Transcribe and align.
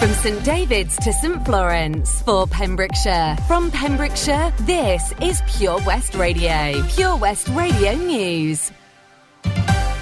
From 0.00 0.14
St 0.14 0.42
David's 0.42 0.96
to 1.00 1.12
St 1.12 1.44
Florence 1.44 2.22
for 2.22 2.46
Pembrokeshire. 2.46 3.36
From 3.46 3.70
Pembrokeshire, 3.70 4.50
this 4.60 5.12
is 5.20 5.42
Pure 5.46 5.82
West 5.84 6.14
Radio. 6.14 6.82
Pure 6.88 7.16
West 7.18 7.48
Radio 7.48 7.92
News. 7.96 8.72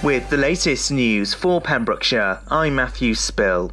With 0.05 0.30
the 0.30 0.37
latest 0.37 0.93
news 0.93 1.34
for 1.34 1.61
Pembrokeshire, 1.61 2.39
I'm 2.46 2.77
Matthew 2.77 3.16
Spill. 3.16 3.73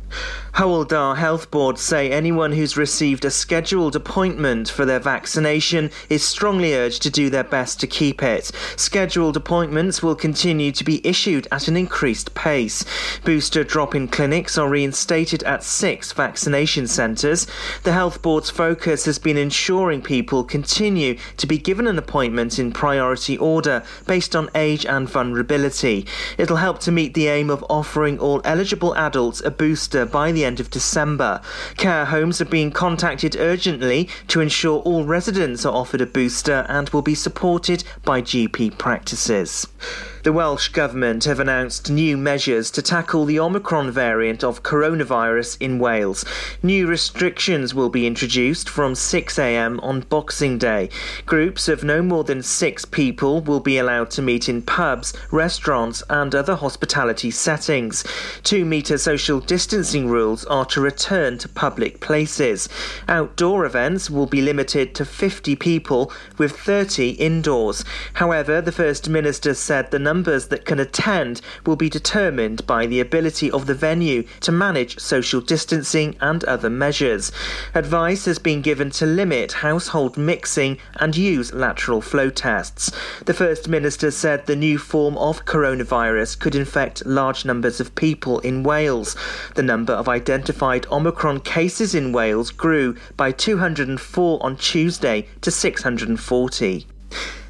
Hywel 0.55 0.87
Dda 0.87 1.17
Health 1.17 1.51
Board 1.51 1.77
say 1.77 2.09
anyone 2.09 2.53
who's 2.53 2.77
received 2.77 3.25
a 3.25 3.29
scheduled 3.29 3.93
appointment 3.93 4.69
for 4.69 4.85
their 4.85 5.01
vaccination 5.01 5.91
is 6.07 6.23
strongly 6.23 6.73
urged 6.73 7.01
to 7.01 7.09
do 7.09 7.29
their 7.29 7.43
best 7.43 7.77
to 7.81 7.87
keep 7.87 8.23
it. 8.23 8.53
Scheduled 8.77 9.35
appointments 9.35 10.01
will 10.01 10.15
continue 10.15 10.71
to 10.71 10.85
be 10.85 11.05
issued 11.05 11.45
at 11.51 11.67
an 11.67 11.75
increased 11.75 12.33
pace. 12.35 12.85
Booster 13.25 13.65
drop-in 13.65 14.07
clinics 14.07 14.57
are 14.57 14.69
reinstated 14.69 15.43
at 15.43 15.61
six 15.61 16.13
vaccination 16.13 16.87
centres. 16.87 17.47
The 17.83 17.91
Health 17.91 18.21
Board's 18.21 18.49
focus 18.49 19.03
has 19.03 19.19
been 19.19 19.35
ensuring 19.35 20.03
people 20.03 20.45
continue 20.45 21.17
to 21.35 21.47
be 21.47 21.57
given 21.57 21.85
an 21.85 21.97
appointment 21.97 22.59
in 22.59 22.71
priority 22.71 23.37
order 23.37 23.83
based 24.07 24.37
on 24.37 24.49
age 24.55 24.85
and 24.85 25.09
vulnerability. 25.09 26.07
It'll 26.37 26.55
help 26.55 26.79
to 26.79 26.93
meet 26.93 27.13
the 27.13 27.27
aim 27.27 27.49
of 27.49 27.65
offering 27.69 28.19
all 28.19 28.39
eligible 28.45 28.95
adults 28.95 29.41
a 29.43 29.51
booster 29.51 30.05
by 30.05 30.31
the 30.31 30.44
end 30.45 30.59
of 30.59 30.69
December. 30.69 31.41
Care 31.77 32.05
homes 32.05 32.39
are 32.39 32.45
being 32.45 32.71
contacted 32.71 33.35
urgently 33.35 34.09
to 34.27 34.41
ensure 34.41 34.79
all 34.81 35.03
residents 35.03 35.65
are 35.65 35.73
offered 35.73 36.01
a 36.01 36.05
booster 36.05 36.65
and 36.69 36.89
will 36.89 37.01
be 37.01 37.15
supported 37.15 37.83
by 38.03 38.21
GP 38.21 38.77
practices. 38.77 39.67
The 40.25 40.33
Welsh 40.33 40.69
Government 40.69 41.25
have 41.25 41.39
announced 41.39 41.91
new 41.91 42.17
measures 42.17 42.71
to 42.71 42.81
tackle 42.81 43.25
the 43.25 43.39
Omicron 43.39 43.91
variant 43.91 44.43
of 44.43 44.63
coronavirus 44.63 45.55
in 45.59 45.77
Wales. 45.77 46.25
New 46.63 46.87
restrictions 46.87 47.75
will 47.75 47.89
be 47.89 48.07
introduced 48.07 48.67
from 48.67 48.93
6am 48.93 49.79
on 49.83 49.99
Boxing 49.99 50.57
Day. 50.57 50.89
Groups 51.27 51.67
of 51.67 51.83
no 51.83 52.01
more 52.01 52.23
than 52.23 52.41
six 52.41 52.85
people 52.85 53.39
will 53.39 53.59
be 53.59 53.77
allowed 53.77 54.09
to 54.11 54.23
meet 54.23 54.49
in 54.49 54.63
pubs, 54.63 55.13
restaurants, 55.29 56.01
and 56.09 56.33
other 56.33 56.55
hospitality 56.55 57.29
settings. 57.29 58.03
Two 58.41 58.65
metre 58.65 58.97
social 58.97 59.39
distancing 59.39 60.07
rules 60.07 60.43
are 60.45 60.65
to 60.65 60.81
return 60.81 61.37
to 61.37 61.47
public 61.47 61.99
places. 61.99 62.67
Outdoor 63.07 63.63
events 63.63 64.09
will 64.09 64.25
be 64.25 64.41
limited 64.41 64.95
to 64.95 65.05
50 65.05 65.55
people, 65.55 66.11
with 66.39 66.57
30 66.57 67.09
indoors. 67.11 67.85
However, 68.13 68.59
the 68.59 68.71
First 68.71 69.07
Minister 69.07 69.53
said 69.53 69.91
the 69.91 69.99
number 69.99 70.14
numbers 70.15 70.47
that 70.47 70.63
can 70.63 70.79
attend 70.79 71.41
will 71.65 71.75
be 71.75 71.89
determined 71.89 72.65
by 72.65 72.85
the 72.85 73.01
ability 73.01 73.51
of 73.51 73.65
the 73.65 73.73
venue 73.73 74.23
to 74.39 74.49
manage 74.49 74.97
social 74.97 75.41
distancing 75.41 76.15
and 76.21 76.41
other 76.45 76.69
measures. 76.69 77.33
Advice 77.73 78.23
has 78.23 78.39
been 78.39 78.61
given 78.61 78.89
to 78.89 79.05
limit 79.05 79.51
household 79.51 80.15
mixing 80.17 80.77
and 81.01 81.17
use 81.17 81.51
lateral 81.51 81.99
flow 81.99 82.29
tests. 82.29 82.93
The 83.25 83.33
First 83.33 83.67
Minister 83.67 84.09
said 84.09 84.45
the 84.45 84.55
new 84.55 84.77
form 84.77 85.17
of 85.17 85.43
coronavirus 85.43 86.39
could 86.39 86.55
infect 86.55 87.05
large 87.05 87.43
numbers 87.43 87.81
of 87.81 87.93
people 87.95 88.39
in 88.39 88.63
Wales. 88.63 89.17
The 89.55 89.63
number 89.63 89.91
of 89.91 90.07
identified 90.07 90.87
Omicron 90.89 91.41
cases 91.41 91.93
in 91.93 92.13
Wales 92.13 92.51
grew 92.51 92.95
by 93.17 93.33
204 93.33 94.39
on 94.41 94.55
Tuesday 94.55 95.27
to 95.41 95.51
640. 95.51 96.87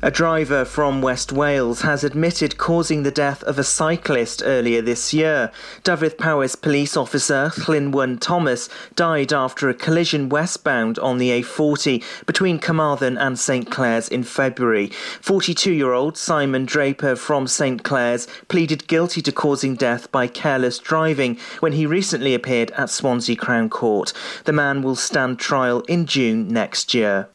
A 0.05 0.11
driver 0.11 0.65
from 0.65 1.01
West 1.01 1.31
Wales 1.31 1.81
has 1.81 2.03
admitted 2.03 2.59
causing 2.59 3.01
the 3.01 3.09
death 3.09 3.41
of 3.41 3.57
a 3.57 3.63
cyclist 3.63 4.43
earlier 4.45 4.79
this 4.79 5.15
year. 5.15 5.51
Dyfed-Powys 5.83 6.55
police 6.55 6.95
officer 6.95 7.49
Lynwen 7.65 8.19
Thomas 8.19 8.69
died 8.95 9.33
after 9.33 9.67
a 9.67 9.73
collision 9.73 10.29
westbound 10.29 10.99
on 10.99 11.17
the 11.17 11.31
A40 11.31 12.03
between 12.27 12.59
Carmarthen 12.59 13.17
and 13.17 13.39
St 13.39 13.71
Clears 13.71 14.07
in 14.07 14.21
February. 14.21 14.89
42-year-old 14.89 16.19
Simon 16.19 16.65
Draper 16.65 17.15
from 17.15 17.47
St 17.47 17.81
Clears 17.83 18.27
pleaded 18.47 18.87
guilty 18.87 19.23
to 19.23 19.31
causing 19.31 19.73
death 19.73 20.11
by 20.11 20.27
careless 20.27 20.77
driving 20.77 21.39
when 21.61 21.73
he 21.73 21.87
recently 21.87 22.35
appeared 22.35 22.69
at 22.77 22.91
Swansea 22.91 23.35
Crown 23.35 23.71
Court. 23.71 24.13
The 24.43 24.53
man 24.53 24.83
will 24.83 24.95
stand 24.95 25.39
trial 25.39 25.79
in 25.87 26.05
June 26.05 26.47
next 26.47 26.93
year. 26.93 27.27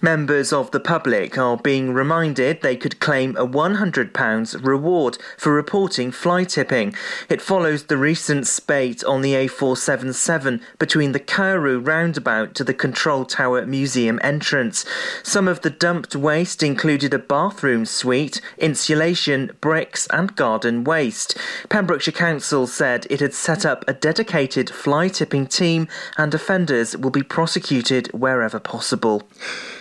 Members 0.00 0.52
of 0.52 0.70
the 0.70 0.78
public 0.78 1.36
are 1.36 1.56
being 1.56 1.92
reminded 1.92 2.60
they 2.60 2.76
could 2.76 3.00
claim 3.00 3.36
a 3.36 3.44
£100 3.44 4.64
reward 4.64 5.18
for 5.36 5.52
reporting 5.52 6.12
fly 6.12 6.44
tipping. 6.44 6.94
It 7.28 7.42
follows 7.42 7.84
the 7.84 7.96
recent 7.96 8.46
spate 8.46 9.02
on 9.02 9.22
the 9.22 9.34
A477 9.34 10.60
between 10.78 11.10
the 11.10 11.18
Carew 11.18 11.80
roundabout 11.80 12.54
to 12.54 12.64
the 12.64 12.74
Control 12.74 13.24
Tower 13.24 13.66
Museum 13.66 14.20
entrance. 14.22 14.84
Some 15.24 15.48
of 15.48 15.62
the 15.62 15.70
dumped 15.70 16.14
waste 16.14 16.62
included 16.62 17.12
a 17.12 17.18
bathroom 17.18 17.84
suite, 17.84 18.40
insulation, 18.56 19.50
bricks, 19.60 20.06
and 20.12 20.36
garden 20.36 20.84
waste. 20.84 21.36
Pembrokeshire 21.68 22.12
Council 22.12 22.68
said 22.68 23.04
it 23.10 23.18
had 23.18 23.34
set 23.34 23.66
up 23.66 23.84
a 23.88 23.94
dedicated 23.94 24.70
fly 24.70 25.08
tipping 25.08 25.48
team 25.48 25.88
and 26.16 26.32
offenders 26.32 26.96
will 26.96 27.10
be 27.10 27.24
prosecuted 27.24 28.06
wherever 28.12 28.60
possible. 28.60 29.28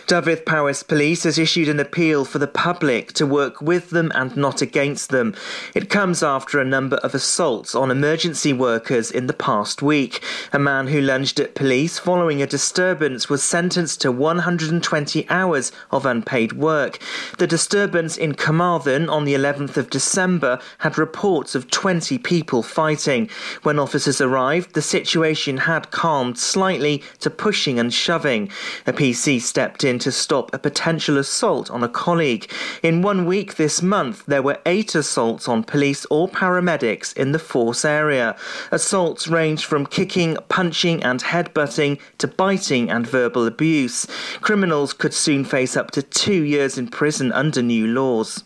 Dyfed-Powys 0.08 0.84
Police 0.84 1.24
has 1.24 1.38
issued 1.38 1.68
an 1.68 1.82
appeal 1.82 2.24
for 2.24 2.40
the 2.40 2.48
public 2.48 3.12
to 3.12 3.26
work 3.26 3.62
with 3.62 3.90
them 3.90 4.10
and 4.16 4.38
not 4.38 4.62
against 4.62 5.10
them. 5.10 5.36
It 5.76 5.90
comes 5.90 6.24
after 6.24 6.62
a 6.62 6.66
number 6.66 6.96
of 6.98 7.14
assaults 7.14 7.76
on 7.76 7.92
emergency 7.92 8.54
workers 8.54 9.12
in 9.12 9.28
the 9.28 9.34
past 9.34 9.82
week. 9.82 10.24
A 10.54 10.60
man 10.60 10.88
who 10.88 11.02
lunged 11.02 11.42
at 11.42 11.56
police 11.56 12.00
following 12.00 12.42
a 12.42 12.48
disturbance 12.48 13.28
was 13.28 13.44
sentenced 13.44 14.00
to 14.00 14.10
120 14.10 15.30
hours 15.30 15.74
of 15.92 16.06
unpaid 16.06 16.54
work. 16.54 17.00
The 17.38 17.46
disturbance 17.46 18.16
in 18.16 18.34
Carmarthen 18.36 19.10
on 19.10 19.26
the 19.26 19.34
11th 19.34 19.76
of 19.76 19.90
December 19.90 20.62
had 20.78 20.98
reports 20.98 21.54
of 21.54 21.70
20 21.70 22.18
people 22.20 22.64
fighting. 22.64 23.30
When 23.64 23.78
officers 23.78 24.22
arrived, 24.22 24.74
the 24.74 24.82
situation 24.82 25.58
had 25.58 25.92
calmed 25.92 26.40
slightly 26.40 27.04
to 27.20 27.30
pushing 27.30 27.78
and 27.78 27.94
shoving. 27.94 28.50
A 28.86 28.94
PC 28.94 29.42
stepped 29.42 29.84
in 29.84 29.97
to 30.00 30.12
stop 30.12 30.54
a 30.54 30.60
potential 30.60 31.18
assault 31.18 31.70
on 31.72 31.84
a 31.84 31.90
colleague. 31.90 32.52
In 32.84 33.02
one 33.02 33.26
week 33.26 33.56
this 33.56 33.82
month, 33.82 34.26
there 34.26 34.42
were 34.42 34.60
eight 34.66 34.96
assaults 34.96 35.48
on 35.48 35.64
police 35.64 36.06
or 36.10 36.28
paramedics 36.28 37.16
in 37.16 37.32
the 37.32 37.40
force 37.40 37.86
area. 37.86 38.36
Assaults 38.72 39.28
range 39.28 39.66
from 39.66 39.86
kicking, 39.86 40.38
punching, 40.50 41.04
and 41.04 41.24
headbutting 41.24 42.00
to 42.18 42.28
biting 42.28 42.90
and 42.90 43.08
verbal 43.08 43.46
abuse. 43.48 44.06
Criminals 44.42 44.94
could 44.94 45.14
soon 45.14 45.44
face 45.44 45.78
up 45.78 45.92
to 45.92 46.02
two 46.02 46.44
years 46.44 46.78
in 46.78 46.88
prison 46.88 47.32
under 47.32 47.62
new 47.62 47.88
laws. 47.88 48.44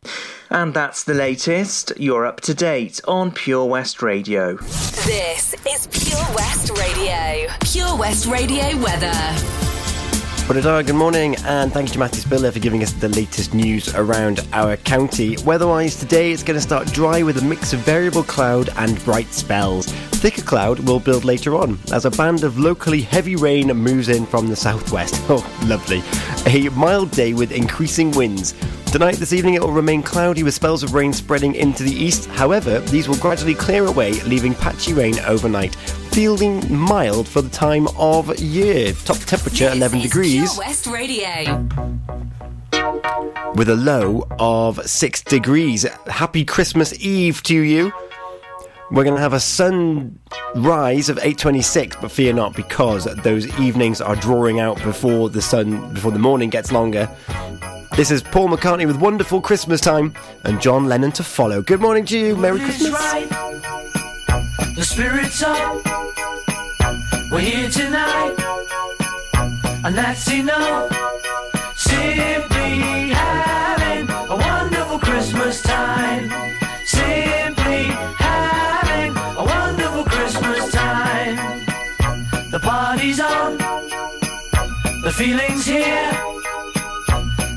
And 0.50 0.74
that's 0.74 1.06
the 1.06 1.14
latest. 1.14 1.94
You're 1.98 2.26
up 2.26 2.42
to 2.42 2.54
date 2.54 3.00
on 3.08 3.32
Pure 3.32 3.66
West 3.66 4.02
Radio. 4.02 4.58
This 4.58 5.56
is 5.66 5.88
Pure 5.88 6.36
West 6.36 6.78
Radio. 6.78 7.48
Pure 7.62 7.98
West 7.98 8.26
Radio 8.26 8.78
weather. 8.78 9.71
Good 10.52 10.96
morning, 10.96 11.38
and 11.46 11.72
thank 11.72 11.88
you 11.88 11.94
to 11.94 12.00
Matthew 12.00 12.20
Spiller 12.20 12.52
for 12.52 12.60
giving 12.60 12.84
us 12.84 12.92
the 12.92 13.08
latest 13.08 13.54
news 13.54 13.96
around 13.96 14.46
our 14.52 14.76
county. 14.76 15.38
Weather-wise, 15.46 15.96
today 15.96 16.34
it's 16.34 16.44
going 16.44 16.58
to 16.58 16.62
start 16.62 16.92
dry 16.92 17.24
with 17.24 17.38
a 17.38 17.42
mix 17.42 17.72
of 17.72 17.80
variable 17.80 18.24
cloud 18.24 18.70
and 18.76 19.02
bright 19.06 19.32
spells. 19.34 19.86
Thicker 19.86 20.42
cloud 20.42 20.80
will 20.82 21.00
build 21.00 21.24
later 21.24 21.56
on 21.56 21.80
as 21.94 22.04
a 22.04 22.12
band 22.12 22.44
of 22.44 22.60
locally 22.60 23.00
heavy 23.00 23.38
rain 23.38 23.68
moves 23.68 24.10
in 24.10 24.26
from 24.26 24.48
the 24.48 24.56
southwest. 24.58 25.16
Oh, 25.30 25.66
lovely. 25.68 26.04
A 26.48 26.68
mild 26.72 27.12
day 27.12 27.34
with 27.34 27.54
increasing 27.54 28.12
winds. 28.12 28.54
Tonight, 28.92 29.16
this 29.16 29.32
evening, 29.32 29.54
it 29.54 29.62
will 29.62 29.72
remain 29.72 30.04
cloudy 30.04 30.44
with 30.44 30.54
spells 30.54 30.84
of 30.84 30.94
rain 30.94 31.14
spreading 31.14 31.56
into 31.56 31.82
the 31.82 31.94
east. 31.94 32.26
However, 32.26 32.80
these 32.80 33.08
will 33.08 33.16
gradually 33.16 33.56
clear 33.56 33.86
away, 33.86 34.12
leaving 34.24 34.54
patchy 34.54 34.92
rain 34.92 35.18
overnight. 35.20 35.76
Feeling 36.12 36.62
mild 36.70 37.26
for 37.26 37.42
the 37.42 37.50
time 37.50 37.88
of 37.98 38.38
year. 38.38 38.92
Top 39.06 39.16
temperature 39.20 39.70
This 39.70 39.78
11 39.78 40.00
is 40.00 40.04
degrees. 40.04 40.58
West 40.58 40.88
Radio. 40.88 41.66
with 43.56 43.70
a 43.70 43.76
low 43.76 44.28
of 44.40 44.86
six 44.90 45.22
degrees. 45.24 45.84
Happy 46.08 46.44
Christmas 46.44 46.94
Eve 47.00 47.42
to 47.44 47.56
you. 47.56 47.94
We're 48.92 49.06
going 49.06 49.16
to 49.16 49.22
have 49.22 49.32
a 49.32 49.40
sunrise 49.40 51.08
of 51.08 51.18
8:26, 51.18 51.96
but 52.02 52.12
fear 52.12 52.34
not, 52.34 52.58
because 52.58 53.06
those 53.24 53.48
evenings 53.58 54.02
are 54.02 54.18
drawing 54.18 54.60
out 54.60 54.84
before 54.84 55.30
the 55.30 55.42
sun, 55.42 55.94
before 55.94 56.12
the 56.12 56.20
morning 56.20 56.50
gets 56.50 56.74
longer. 56.74 57.10
This 57.96 58.10
is 58.10 58.24
Paul 58.24 58.48
McCartney 58.48 58.88
with 58.88 58.96
Wonderful 58.96 59.42
Christmas 59.42 59.82
Time 59.82 60.14
and 60.46 60.62
John 60.62 60.86
Lennon 60.86 61.12
to 61.12 61.24
follow. 61.24 61.62
Good 61.62 61.82
morning 61.82 62.06
to 62.06 62.18
you. 62.18 62.38
Merry 62.38 62.60
Christmas. 62.60 62.90
Right. 62.90 63.28
The 64.76 64.84
spirit's 64.84 65.44
up. 65.44 65.84
We're 67.32 67.42
here 67.42 67.70
tonight. 67.70 68.36
And 69.84 69.96
that's 69.96 70.32
enough. 70.32 70.90
Simply 71.76 73.10
having 73.12 74.10
a 74.10 74.36
wonderful 74.38 74.98
Christmas 74.98 75.62
time. 75.62 76.30
Simply 76.86 77.84
having 78.18 79.18
a 79.18 79.44
wonderful 79.44 80.06
Christmas 80.06 80.72
time. 80.72 81.36
The 82.52 82.60
party's 82.60 83.20
on. 83.20 83.58
The 85.04 85.12
feeling's 85.14 85.66
here 85.66 86.41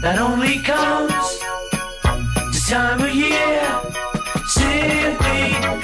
that 0.04 0.20
only 0.20 0.58
comes 0.58 1.40
this 2.52 2.68
time 2.68 3.00
of 3.00 3.14
year. 3.14 3.64
Simply 4.46 5.83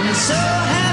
I'm 0.00 0.14
so 0.14 0.34
happy. 0.34 0.87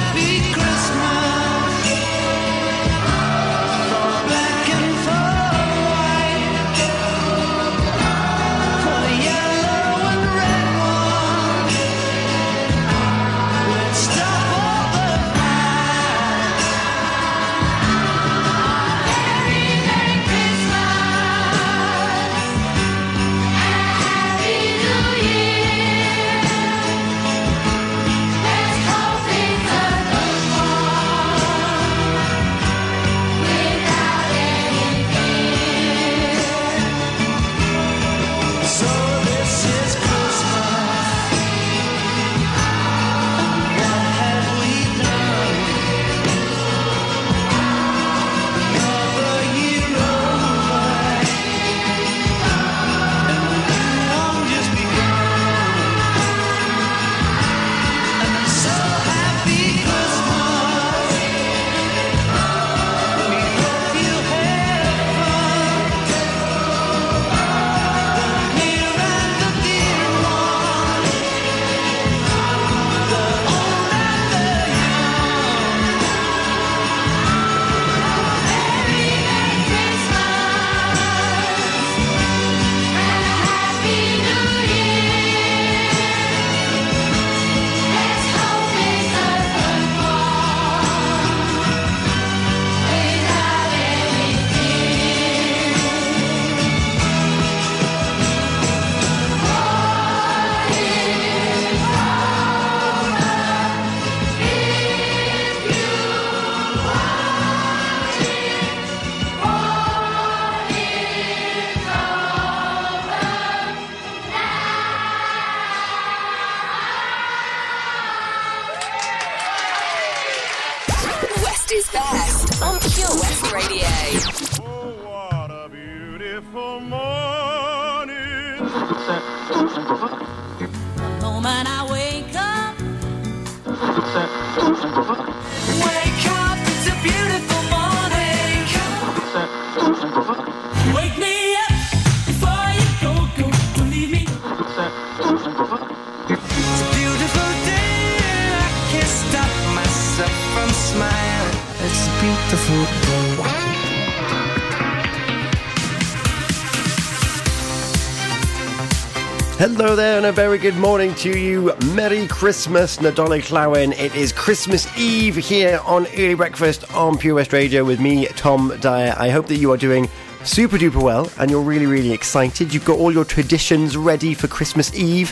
And 160.26 160.32
a 160.32 160.42
very 160.42 160.58
good 160.58 160.76
morning 160.78 161.14
to 161.14 161.38
you. 161.38 161.72
Merry 161.94 162.26
Christmas, 162.26 162.98
Nadolig 162.98 163.52
Llawen. 163.52 163.92
It 163.92 164.16
is 164.16 164.32
Christmas 164.32 164.88
Eve 164.98 165.36
here 165.36 165.80
on 165.86 166.08
Early 166.08 166.34
Breakfast 166.34 166.92
on 166.96 167.16
Pure 167.16 167.36
West 167.36 167.54
Radio 167.54 167.86
with 167.86 168.00
me, 168.00 168.26
Tom 168.30 168.76
Dyer. 168.80 169.14
I 169.20 169.30
hope 169.30 169.46
that 169.48 169.58
you 169.58 169.72
are 169.72 169.78
doing 169.78 170.10
super 170.44 170.80
duper 170.80 171.04
well 171.04 171.30
and 171.38 171.52
you're 171.52 171.62
really, 171.62 171.86
really 171.86 172.12
excited. 172.12 172.74
You've 172.74 172.86
got 172.86 172.98
all 172.98 173.12
your 173.12 173.24
traditions 173.24 173.96
ready 173.98 174.34
for 174.34 174.48
Christmas 174.48 174.96
Eve, 174.96 175.32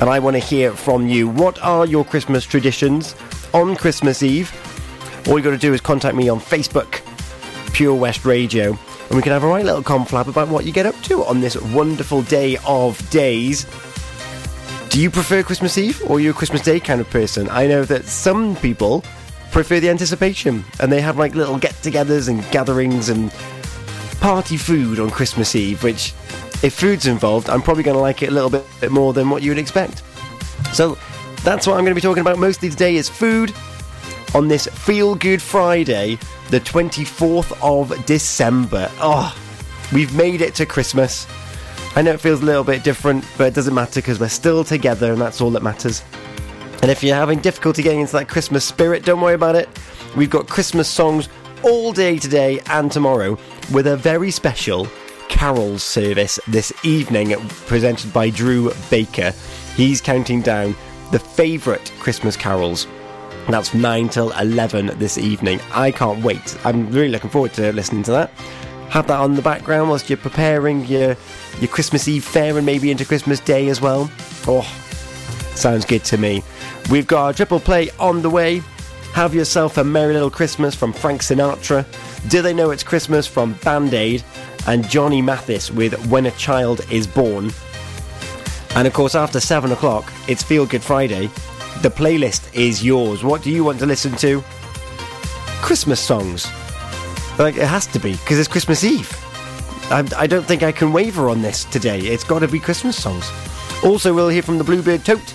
and 0.00 0.10
I 0.10 0.18
want 0.18 0.34
to 0.34 0.40
hear 0.40 0.72
from 0.72 1.06
you. 1.06 1.28
What 1.28 1.62
are 1.62 1.86
your 1.86 2.04
Christmas 2.04 2.44
traditions 2.44 3.14
on 3.52 3.76
Christmas 3.76 4.20
Eve? 4.24 4.52
All 5.28 5.38
you 5.38 5.44
got 5.44 5.50
to 5.50 5.58
do 5.58 5.72
is 5.72 5.80
contact 5.80 6.16
me 6.16 6.28
on 6.28 6.40
Facebook, 6.40 7.02
Pure 7.72 7.94
West 7.94 8.24
Radio, 8.24 8.70
and 8.70 9.10
we 9.16 9.22
can 9.22 9.30
have 9.30 9.44
a 9.44 9.48
right 9.48 9.64
little 9.64 9.82
conflab 9.82 10.26
about 10.26 10.48
what 10.48 10.64
you 10.64 10.72
get 10.72 10.86
up 10.86 11.00
to 11.02 11.24
on 11.24 11.40
this 11.40 11.56
wonderful 11.56 12.22
day 12.22 12.56
of 12.66 12.98
days. 13.10 13.64
Do 14.94 15.00
you 15.00 15.10
prefer 15.10 15.42
Christmas 15.42 15.76
Eve 15.76 16.00
or 16.08 16.18
are 16.18 16.20
you 16.20 16.30
a 16.30 16.32
Christmas 16.32 16.60
Day 16.62 16.78
kind 16.78 17.00
of 17.00 17.10
person? 17.10 17.48
I 17.50 17.66
know 17.66 17.84
that 17.84 18.04
some 18.04 18.54
people 18.54 19.02
prefer 19.50 19.80
the 19.80 19.90
anticipation 19.90 20.64
and 20.78 20.92
they 20.92 21.00
have 21.00 21.18
like 21.18 21.34
little 21.34 21.58
get 21.58 21.72
togethers 21.72 22.28
and 22.28 22.48
gatherings 22.52 23.08
and 23.08 23.32
party 24.20 24.56
food 24.56 25.00
on 25.00 25.10
Christmas 25.10 25.56
Eve, 25.56 25.82
which, 25.82 26.14
if 26.62 26.74
food's 26.74 27.08
involved, 27.08 27.50
I'm 27.50 27.60
probably 27.60 27.82
going 27.82 27.96
to 27.96 28.00
like 28.00 28.22
it 28.22 28.28
a 28.28 28.30
little 28.30 28.48
bit, 28.48 28.64
bit 28.80 28.92
more 28.92 29.12
than 29.12 29.30
what 29.30 29.42
you 29.42 29.50
would 29.50 29.58
expect. 29.58 30.04
So 30.72 30.96
that's 31.42 31.66
what 31.66 31.72
I'm 31.72 31.82
going 31.82 31.86
to 31.86 31.96
be 31.96 32.00
talking 32.00 32.20
about 32.20 32.38
mostly 32.38 32.70
today 32.70 32.94
is 32.94 33.08
food 33.08 33.52
on 34.32 34.46
this 34.46 34.68
Feel 34.68 35.16
Good 35.16 35.42
Friday, 35.42 36.20
the 36.50 36.60
24th 36.60 37.52
of 37.60 38.06
December. 38.06 38.88
Oh, 39.00 39.36
we've 39.92 40.14
made 40.14 40.40
it 40.40 40.54
to 40.54 40.66
Christmas. 40.66 41.26
I 41.96 42.02
know 42.02 42.12
it 42.12 42.20
feels 42.20 42.42
a 42.42 42.44
little 42.44 42.64
bit 42.64 42.82
different, 42.82 43.24
but 43.38 43.46
it 43.46 43.54
doesn't 43.54 43.74
matter 43.74 44.00
because 44.00 44.18
we're 44.18 44.28
still 44.28 44.64
together 44.64 45.12
and 45.12 45.20
that's 45.20 45.40
all 45.40 45.50
that 45.50 45.62
matters. 45.62 46.02
And 46.82 46.90
if 46.90 47.02
you're 47.02 47.14
having 47.14 47.38
difficulty 47.38 47.82
getting 47.82 48.00
into 48.00 48.14
that 48.14 48.28
Christmas 48.28 48.64
spirit, 48.64 49.04
don't 49.04 49.20
worry 49.20 49.34
about 49.34 49.54
it. 49.54 49.68
We've 50.16 50.30
got 50.30 50.48
Christmas 50.48 50.88
songs 50.88 51.28
all 51.62 51.92
day 51.92 52.18
today 52.18 52.60
and 52.66 52.90
tomorrow 52.90 53.38
with 53.72 53.86
a 53.86 53.96
very 53.96 54.30
special 54.30 54.88
carols 55.28 55.82
service 55.82 56.40
this 56.48 56.72
evening 56.84 57.36
presented 57.66 58.12
by 58.12 58.28
Drew 58.28 58.72
Baker. 58.90 59.32
He's 59.76 60.00
counting 60.00 60.42
down 60.42 60.74
the 61.12 61.20
favourite 61.20 61.92
Christmas 62.00 62.36
carols 62.36 62.88
that's 63.52 63.74
9 63.74 64.08
till 64.08 64.32
11 64.32 64.98
this 64.98 65.18
evening. 65.18 65.60
I 65.72 65.90
can't 65.90 66.24
wait. 66.24 66.56
I'm 66.64 66.90
really 66.90 67.08
looking 67.08 67.30
forward 67.30 67.52
to 67.54 67.72
listening 67.72 68.02
to 68.04 68.10
that. 68.12 68.30
Have 68.94 69.08
that 69.08 69.18
on 69.18 69.34
the 69.34 69.42
background 69.42 69.88
whilst 69.88 70.08
you're 70.08 70.16
preparing 70.16 70.84
your 70.84 71.16
your 71.58 71.68
Christmas 71.68 72.06
Eve 72.06 72.22
fare 72.22 72.56
and 72.56 72.64
maybe 72.64 72.92
into 72.92 73.04
Christmas 73.04 73.40
Day 73.40 73.66
as 73.66 73.80
well. 73.80 74.08
Oh, 74.46 74.62
sounds 75.56 75.84
good 75.84 76.04
to 76.04 76.16
me. 76.16 76.44
We've 76.92 77.04
got 77.04 77.30
a 77.30 77.36
triple 77.36 77.58
play 77.58 77.90
on 77.98 78.22
the 78.22 78.30
way. 78.30 78.62
Have 79.12 79.34
yourself 79.34 79.78
a 79.78 79.82
merry 79.82 80.12
little 80.12 80.30
Christmas 80.30 80.76
from 80.76 80.92
Frank 80.92 81.22
Sinatra. 81.22 81.84
Do 82.30 82.40
they 82.40 82.54
know 82.54 82.70
it's 82.70 82.84
Christmas 82.84 83.26
from 83.26 83.54
Band 83.64 83.94
Aid 83.94 84.22
and 84.68 84.88
Johnny 84.88 85.20
Mathis 85.20 85.72
with 85.72 86.06
When 86.06 86.26
a 86.26 86.30
Child 86.30 86.82
is 86.88 87.08
Born. 87.08 87.50
And 88.76 88.86
of 88.86 88.92
course, 88.92 89.16
after 89.16 89.40
seven 89.40 89.72
o'clock, 89.72 90.04
it's 90.28 90.44
Feel 90.44 90.66
Good 90.66 90.84
Friday. 90.84 91.26
The 91.82 91.90
playlist 91.90 92.54
is 92.54 92.84
yours. 92.84 93.24
What 93.24 93.42
do 93.42 93.50
you 93.50 93.64
want 93.64 93.80
to 93.80 93.86
listen 93.86 94.12
to? 94.18 94.40
Christmas 95.62 95.98
songs. 95.98 96.46
Like, 97.38 97.56
it 97.56 97.66
has 97.66 97.86
to 97.88 97.98
be, 97.98 98.12
because 98.12 98.38
it's 98.38 98.48
Christmas 98.48 98.84
Eve. 98.84 99.10
I, 99.90 100.08
I 100.16 100.26
don't 100.26 100.46
think 100.46 100.62
I 100.62 100.72
can 100.72 100.92
waver 100.92 101.28
on 101.28 101.42
this 101.42 101.64
today. 101.64 101.98
It's 101.98 102.24
got 102.24 102.38
to 102.40 102.48
be 102.48 102.60
Christmas 102.60 103.00
songs. 103.00 103.30
Also, 103.82 104.14
we'll 104.14 104.28
hear 104.28 104.42
from 104.42 104.58
the 104.58 104.64
Bluebeard 104.64 105.04
Tote, 105.04 105.34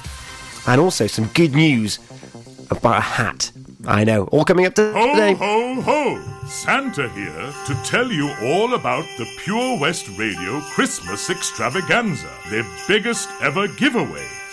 and 0.68 0.79
also 0.79 1.08
some 1.08 1.25
good 1.34 1.53
news 1.53 2.00
about 2.72 2.98
a 2.98 3.01
hat. 3.01 3.51
I 3.88 4.03
know. 4.03 4.25
All 4.25 4.44
coming 4.46 4.65
up 4.65 4.75
Ho, 4.77 4.91
today. 4.91 5.34
ho, 5.34 5.82
ho! 5.82 6.15
Ho. 6.15 6.48
Santa 6.48 7.08
here 7.10 7.53
to 7.68 7.75
tell 7.84 8.12
you 8.12 8.34
all 8.44 8.74
about 8.74 9.06
the 9.18 9.25
Pure 9.44 9.79
West 9.79 10.10
Radio 10.18 10.60
Christmas 10.62 11.29
Extravaganza, 11.29 12.29
their 12.50 12.65
biggest 12.88 13.29
ever 13.41 13.68
giveaway, 13.68 14.27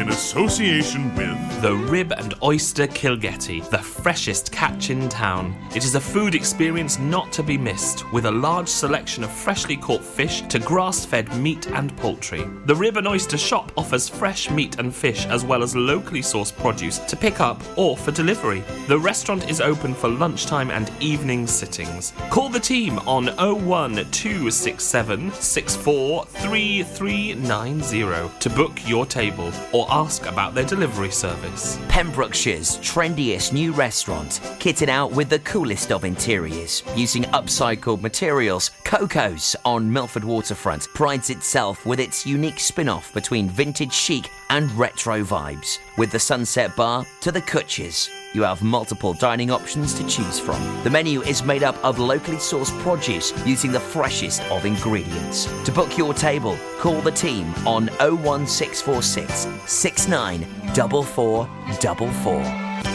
in 0.00 0.08
association 0.08 1.14
with 1.14 1.60
The 1.60 1.74
Rib 1.74 2.14
and 2.16 2.32
Oyster 2.42 2.86
Kilgetty, 2.86 3.68
the 3.68 3.76
freshest 3.76 4.50
catch 4.50 4.88
in 4.88 5.10
town. 5.10 5.54
It 5.74 5.84
is 5.84 5.94
a 5.94 6.00
food 6.00 6.34
experience 6.34 6.98
not 6.98 7.30
to 7.32 7.42
be 7.42 7.58
missed, 7.58 8.10
with 8.10 8.24
a 8.24 8.30
large 8.30 8.68
selection 8.68 9.24
of 9.24 9.30
freshly 9.30 9.76
caught 9.76 10.02
fish 10.02 10.40
to 10.48 10.58
grass 10.58 11.04
fed 11.04 11.36
meat 11.36 11.66
and 11.72 11.94
poultry. 11.98 12.48
The 12.64 12.74
Rib 12.74 12.96
and 12.96 13.06
Oyster 13.06 13.36
shop 13.36 13.72
offers 13.76 14.08
fresh 14.08 14.50
meat 14.50 14.78
and 14.78 14.94
fish 14.94 15.26
as 15.26 15.44
well 15.44 15.62
as 15.62 15.76
locally 15.76 16.22
sourced 16.22 16.56
produce 16.56 16.96
to 16.98 17.14
pick 17.14 17.40
up 17.40 17.60
or 17.76 17.94
for 17.94 18.10
delivery. 18.10 18.64
The 18.88 18.98
restaurant 18.98 19.50
is 19.50 19.60
open 19.60 19.92
for 19.92 20.08
lunchtime 20.08 20.70
and 20.70 20.90
evening 21.00 21.46
sittings. 21.46 22.14
Call 22.30 22.48
the 22.48 22.58
team 22.58 22.98
on 23.00 23.26
01267 23.36 25.32
643390 25.32 28.30
to 28.40 28.50
book 28.50 28.88
your 28.88 29.04
table 29.04 29.52
or 29.72 29.89
ask 29.90 30.26
about 30.26 30.54
their 30.54 30.64
delivery 30.64 31.10
service. 31.10 31.78
Pembrokeshire's 31.88 32.78
trendiest 32.78 33.52
new 33.52 33.72
restaurant, 33.72 34.40
kitted 34.58 34.88
out 34.88 35.10
with 35.12 35.28
the 35.28 35.38
coolest 35.40 35.92
of 35.92 36.04
interiors. 36.04 36.82
Using 36.94 37.24
upcycled 37.24 38.00
materials, 38.00 38.70
Coco's 38.84 39.56
on 39.64 39.92
Milford 39.92 40.24
Waterfront 40.24 40.88
prides 40.94 41.30
itself 41.30 41.84
with 41.86 42.00
its 42.00 42.26
unique 42.26 42.60
spin 42.60 42.88
off 42.88 43.12
between 43.12 43.48
vintage 43.48 43.92
chic 43.92 44.30
and 44.50 44.70
retro 44.72 45.22
vibes. 45.22 45.78
With 45.98 46.12
the 46.12 46.20
Sunset 46.20 46.76
Bar 46.76 47.04
to 47.20 47.32
the 47.32 47.42
Kutches, 47.42 48.08
you 48.32 48.42
have 48.42 48.62
multiple 48.62 49.12
dining 49.12 49.50
options 49.50 49.92
to 49.94 50.06
choose 50.06 50.38
from. 50.38 50.62
The 50.84 50.90
menu 50.90 51.20
is 51.22 51.42
made 51.42 51.64
up 51.64 51.74
of 51.84 51.98
locally 51.98 52.36
sourced 52.36 52.70
produce 52.80 53.32
using 53.44 53.72
the 53.72 53.80
freshest 53.80 54.40
of 54.52 54.64
ingredients. 54.64 55.48
To 55.64 55.72
book 55.72 55.98
your 55.98 56.14
table, 56.14 56.56
call 56.78 57.00
the 57.00 57.10
team 57.10 57.52
on 57.66 57.88
01646 57.98 59.48
694444. 59.66 62.42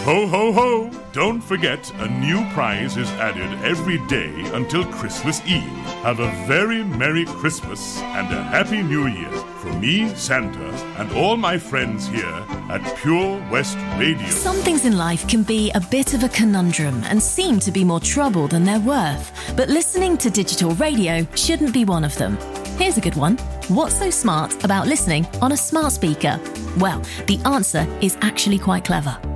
Ho 0.05 0.27
ho 0.27 0.53
ho! 0.53 0.89
Don't 1.11 1.41
forget, 1.41 1.91
a 1.99 2.07
new 2.07 2.45
prize 2.51 2.95
is 2.95 3.09
added 3.11 3.51
every 3.63 3.97
day 4.07 4.31
until 4.53 4.85
Christmas 4.85 5.41
Eve. 5.45 5.61
Have 6.03 6.21
a 6.21 6.31
very 6.47 6.81
Merry 6.83 7.25
Christmas 7.25 7.99
and 7.99 8.33
a 8.33 8.41
Happy 8.43 8.81
New 8.81 9.07
Year 9.07 9.44
from 9.65 9.81
me, 9.81 10.13
Santa, 10.13 10.69
and 10.99 11.11
all 11.13 11.37
my 11.37 11.57
friends 11.57 12.07
here 12.07 12.45
at 12.69 12.97
Pure 12.97 13.43
West 13.49 13.77
Radio. 13.97 14.27
Some 14.29 14.57
things 14.57 14.85
in 14.85 14.95
life 14.95 15.27
can 15.27 15.41
be 15.41 15.71
a 15.71 15.79
bit 15.79 16.13
of 16.13 16.23
a 16.23 16.29
conundrum 16.29 17.01
and 17.05 17.21
seem 17.21 17.59
to 17.61 17.71
be 17.71 17.83
more 17.83 17.99
trouble 17.99 18.47
than 18.47 18.63
they're 18.63 18.79
worth. 18.79 19.31
But 19.55 19.69
listening 19.69 20.17
to 20.19 20.29
digital 20.29 20.75
radio 20.75 21.25
shouldn't 21.33 21.73
be 21.73 21.83
one 21.83 22.03
of 22.03 22.15
them. 22.17 22.37
Here's 22.77 22.97
a 22.97 23.01
good 23.01 23.15
one. 23.15 23.37
What's 23.67 23.95
so 23.95 24.11
smart 24.11 24.63
about 24.63 24.87
listening 24.87 25.25
on 25.41 25.51
a 25.51 25.57
smart 25.57 25.93
speaker? 25.93 26.39
Well, 26.77 27.01
the 27.25 27.39
answer 27.45 27.87
is 28.01 28.17
actually 28.21 28.59
quite 28.59 28.85
clever. 28.85 29.17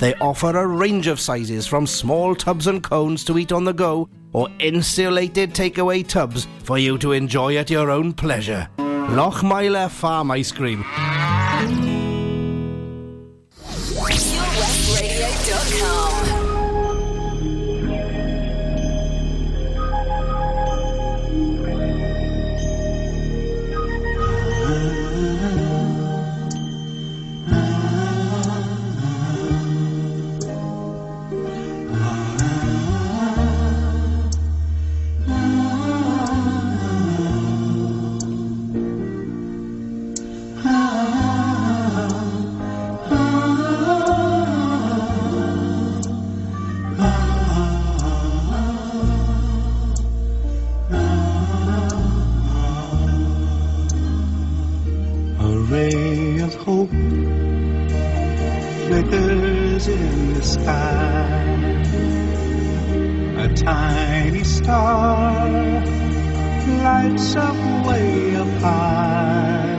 They 0.00 0.14
offer 0.14 0.56
a 0.56 0.66
range 0.66 1.08
of 1.08 1.20
sizes 1.20 1.66
from 1.66 1.86
small 1.86 2.34
tubs 2.34 2.66
and 2.66 2.82
cones 2.82 3.22
to 3.26 3.36
eat 3.36 3.52
on 3.52 3.64
the 3.64 3.74
go 3.74 4.08
or 4.32 4.48
insulated 4.58 5.52
takeaway 5.52 6.08
tubs 6.08 6.48
for 6.64 6.78
you 6.78 6.96
to 6.98 7.12
enjoy 7.12 7.56
at 7.56 7.68
your 7.68 7.90
own 7.90 8.14
pleasure. 8.14 8.66
Lochmeyler 8.78 9.90
Farm 9.90 10.30
Ice 10.30 10.52
Cream. 10.52 10.84
Flickers 58.90 59.86
in 59.86 60.34
the 60.34 60.42
sky. 60.42 61.44
A 63.38 63.48
tiny 63.54 64.42
star 64.42 65.48
lights 66.82 67.36
up 67.36 67.86
way 67.86 68.34
up 68.34 68.48
high. 68.60 69.78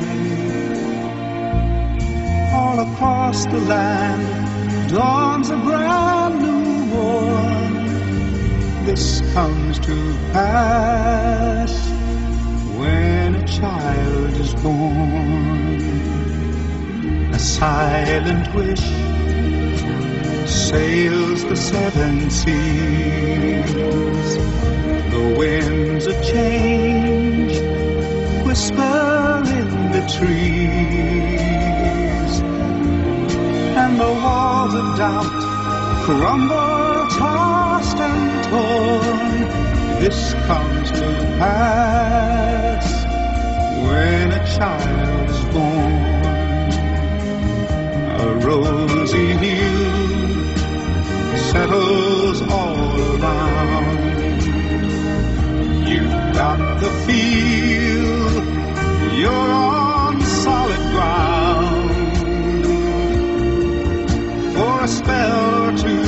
All 2.54 2.80
across 2.80 3.46
the 3.48 3.60
land 3.60 4.90
dawns 4.90 5.50
a 5.50 5.58
brand 5.58 6.42
new 6.42 6.86
morn. 6.94 7.74
This 8.86 9.20
comes 9.34 9.78
to 9.80 9.96
pass 10.32 11.74
when 12.80 13.36
a 13.36 13.46
child 13.46 14.34
is 14.38 14.54
born. 14.56 16.21
Silent 17.42 18.54
wish 18.54 18.80
sails 20.48 21.44
the 21.46 21.56
seven 21.56 22.30
seas. 22.30 23.74
The 25.10 25.36
winds 25.40 26.06
of 26.06 26.24
change 26.24 27.54
whisper 28.46 29.42
in 29.48 29.92
the 29.92 30.02
trees. 30.20 30.42
And 33.76 34.00
the 34.00 34.14
walls 34.24 34.76
of 34.76 34.98
doubt 34.98 35.26
crumble, 36.04 37.08
tossed 37.18 37.98
and 37.98 38.44
torn. 38.52 40.00
This 40.00 40.34
comes 40.46 40.92
to 40.92 41.08
pass 41.40 43.04
when 43.88 44.32
a 44.32 44.46
child 44.56 45.30
is 45.30 45.44
born. 45.56 46.01
A 48.22 48.36
rosy 48.36 49.34
hue 49.38 50.56
settles 51.52 52.42
all 52.44 53.02
around. 53.20 54.42
You've 55.88 56.34
got 56.36 56.80
the 56.80 56.92
feel 57.08 58.32
you're 59.16 59.32
on 59.32 60.22
solid 60.22 60.84
ground. 60.94 62.16
For 64.54 64.84
a 64.84 64.88
spell 64.88 65.42
or 65.64 65.78
two, 65.80 66.06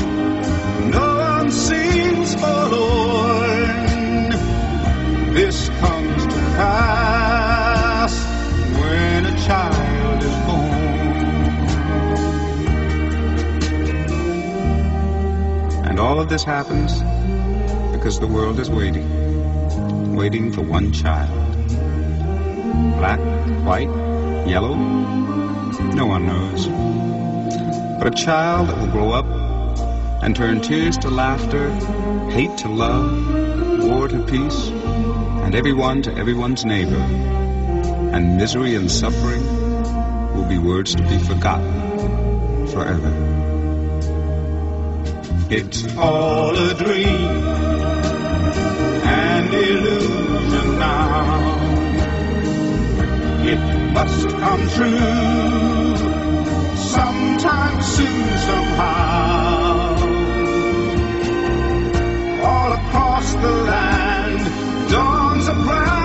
no 0.92 1.08
one 1.18 1.50
seems 1.52 2.36
forlorn. 2.36 3.74
This 5.34 5.70
comes 5.80 6.28
to 6.28 6.40
pass 6.58 7.03
all 16.04 16.20
of 16.20 16.28
this 16.28 16.44
happens 16.44 17.02
because 17.96 18.20
the 18.20 18.28
world 18.28 18.60
is 18.60 18.70
waiting, 18.70 20.14
waiting 20.14 20.52
for 20.52 20.62
one 20.62 20.92
child. 20.92 21.32
Black, 22.98 23.20
white, 23.64 23.88
yellow, 24.46 24.76
no 24.76 26.06
one 26.06 26.28
knows. 26.28 26.68
But 28.00 28.08
a 28.08 28.12
child 28.12 28.68
that 28.68 28.78
will 28.80 28.92
grow 28.92 29.12
up 29.12 29.26
and 30.22 30.36
turn 30.36 30.60
tears 30.60 30.98
to 31.00 31.10
laughter, 31.10 31.74
hate 32.32 32.58
to 32.58 32.68
love, 32.68 33.88
war 33.88 34.10
to 34.10 34.24
peace, 34.26 34.68
and 34.68 35.56
everyone 35.56 36.02
to 36.02 36.14
everyone's 36.16 36.66
neighbor. 36.66 37.00
And 38.12 38.36
misery 38.36 38.76
and 38.76 38.92
suffering 38.92 39.46
will 40.36 40.50
be 40.50 40.58
words 40.58 40.96
to 40.96 41.04
be 41.04 41.18
forgotten 41.18 42.68
forever. 42.68 43.43
It's 45.56 45.86
all 45.98 46.58
a 46.58 46.74
dream, 46.74 47.44
an 49.06 49.54
illusion 49.54 50.80
now. 50.80 51.60
It 53.52 53.62
must 53.94 54.30
come 54.30 54.68
true 54.70 55.96
sometime 56.76 57.82
soon, 57.84 58.38
somehow. 58.50 59.96
All 62.50 62.72
across 62.74 63.34
the 63.36 63.52
land 63.70 64.90
dawns 64.90 65.48
a 65.50 65.54
brand 65.54 66.03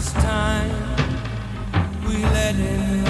last 0.00 0.14
time 0.14 0.96
we 2.06 2.24
let 2.24 2.54
him 2.54 3.09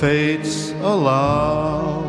Fates 0.00 0.72
allow. 0.82 2.02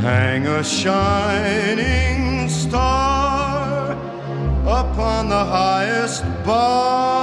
Hang 0.00 0.46
a 0.46 0.62
shining 0.62 2.48
star 2.48 3.92
upon 4.64 5.28
the 5.28 5.44
highest 5.44 6.22
bough 6.44 7.15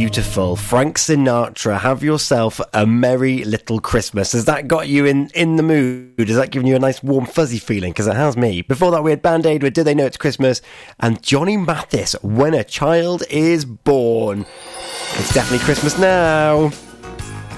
beautiful? 0.00 0.56
Frank 0.56 0.96
Sinatra, 0.96 1.78
have 1.78 2.02
yourself 2.02 2.58
a 2.72 2.86
merry 2.86 3.44
little 3.44 3.80
Christmas. 3.80 4.32
Has 4.32 4.46
that 4.46 4.66
got 4.66 4.88
you 4.88 5.04
in, 5.04 5.28
in 5.34 5.56
the 5.56 5.62
mood? 5.62 6.26
Has 6.26 6.38
that 6.38 6.50
given 6.50 6.66
you 6.66 6.74
a 6.74 6.78
nice 6.78 7.02
warm 7.02 7.26
fuzzy 7.26 7.58
feeling? 7.58 7.92
Because 7.92 8.06
it 8.06 8.16
has 8.16 8.34
me. 8.34 8.62
Before 8.62 8.90
that, 8.92 9.04
we 9.04 9.10
had 9.10 9.20
Band 9.20 9.44
Aid 9.44 9.62
with 9.62 9.74
Do 9.74 9.82
They 9.82 9.94
Know 9.94 10.06
It's 10.06 10.16
Christmas? 10.16 10.62
And 11.00 11.22
Johnny 11.22 11.58
Mathis, 11.58 12.14
When 12.22 12.54
a 12.54 12.64
Child 12.64 13.24
is 13.28 13.66
Born. 13.66 14.46
It's 15.18 15.34
definitely 15.34 15.62
Christmas 15.66 15.98
now. 15.98 16.68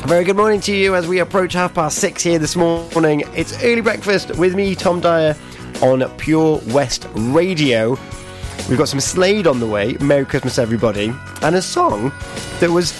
Very 0.07 0.24
good 0.24 0.37
morning 0.37 0.61
to 0.62 0.74
you 0.74 0.96
as 0.96 1.07
we 1.07 1.20
approach 1.20 1.52
half 1.52 1.74
past 1.74 1.98
six 1.98 2.24
here 2.24 2.40
this 2.40 2.57
morning. 2.57 3.22
It's 3.37 3.62
early 3.62 3.83
breakfast 3.83 4.37
with 4.37 4.57
me, 4.57 4.74
Tom 4.74 5.00
Dyer, 5.00 5.37
on 5.81 6.02
Pure 6.16 6.61
West 6.70 7.07
Radio. 7.14 7.96
We've 8.68 8.79
got 8.79 8.88
some 8.88 9.01
Slade 9.01 9.46
on 9.46 9.61
the 9.61 9.66
way. 9.66 9.94
Merry 10.01 10.25
Christmas, 10.25 10.59
everybody. 10.59 11.12
And 11.42 11.57
a 11.57 11.62
song 11.62 12.12
that 12.61 12.70
was 12.70 12.92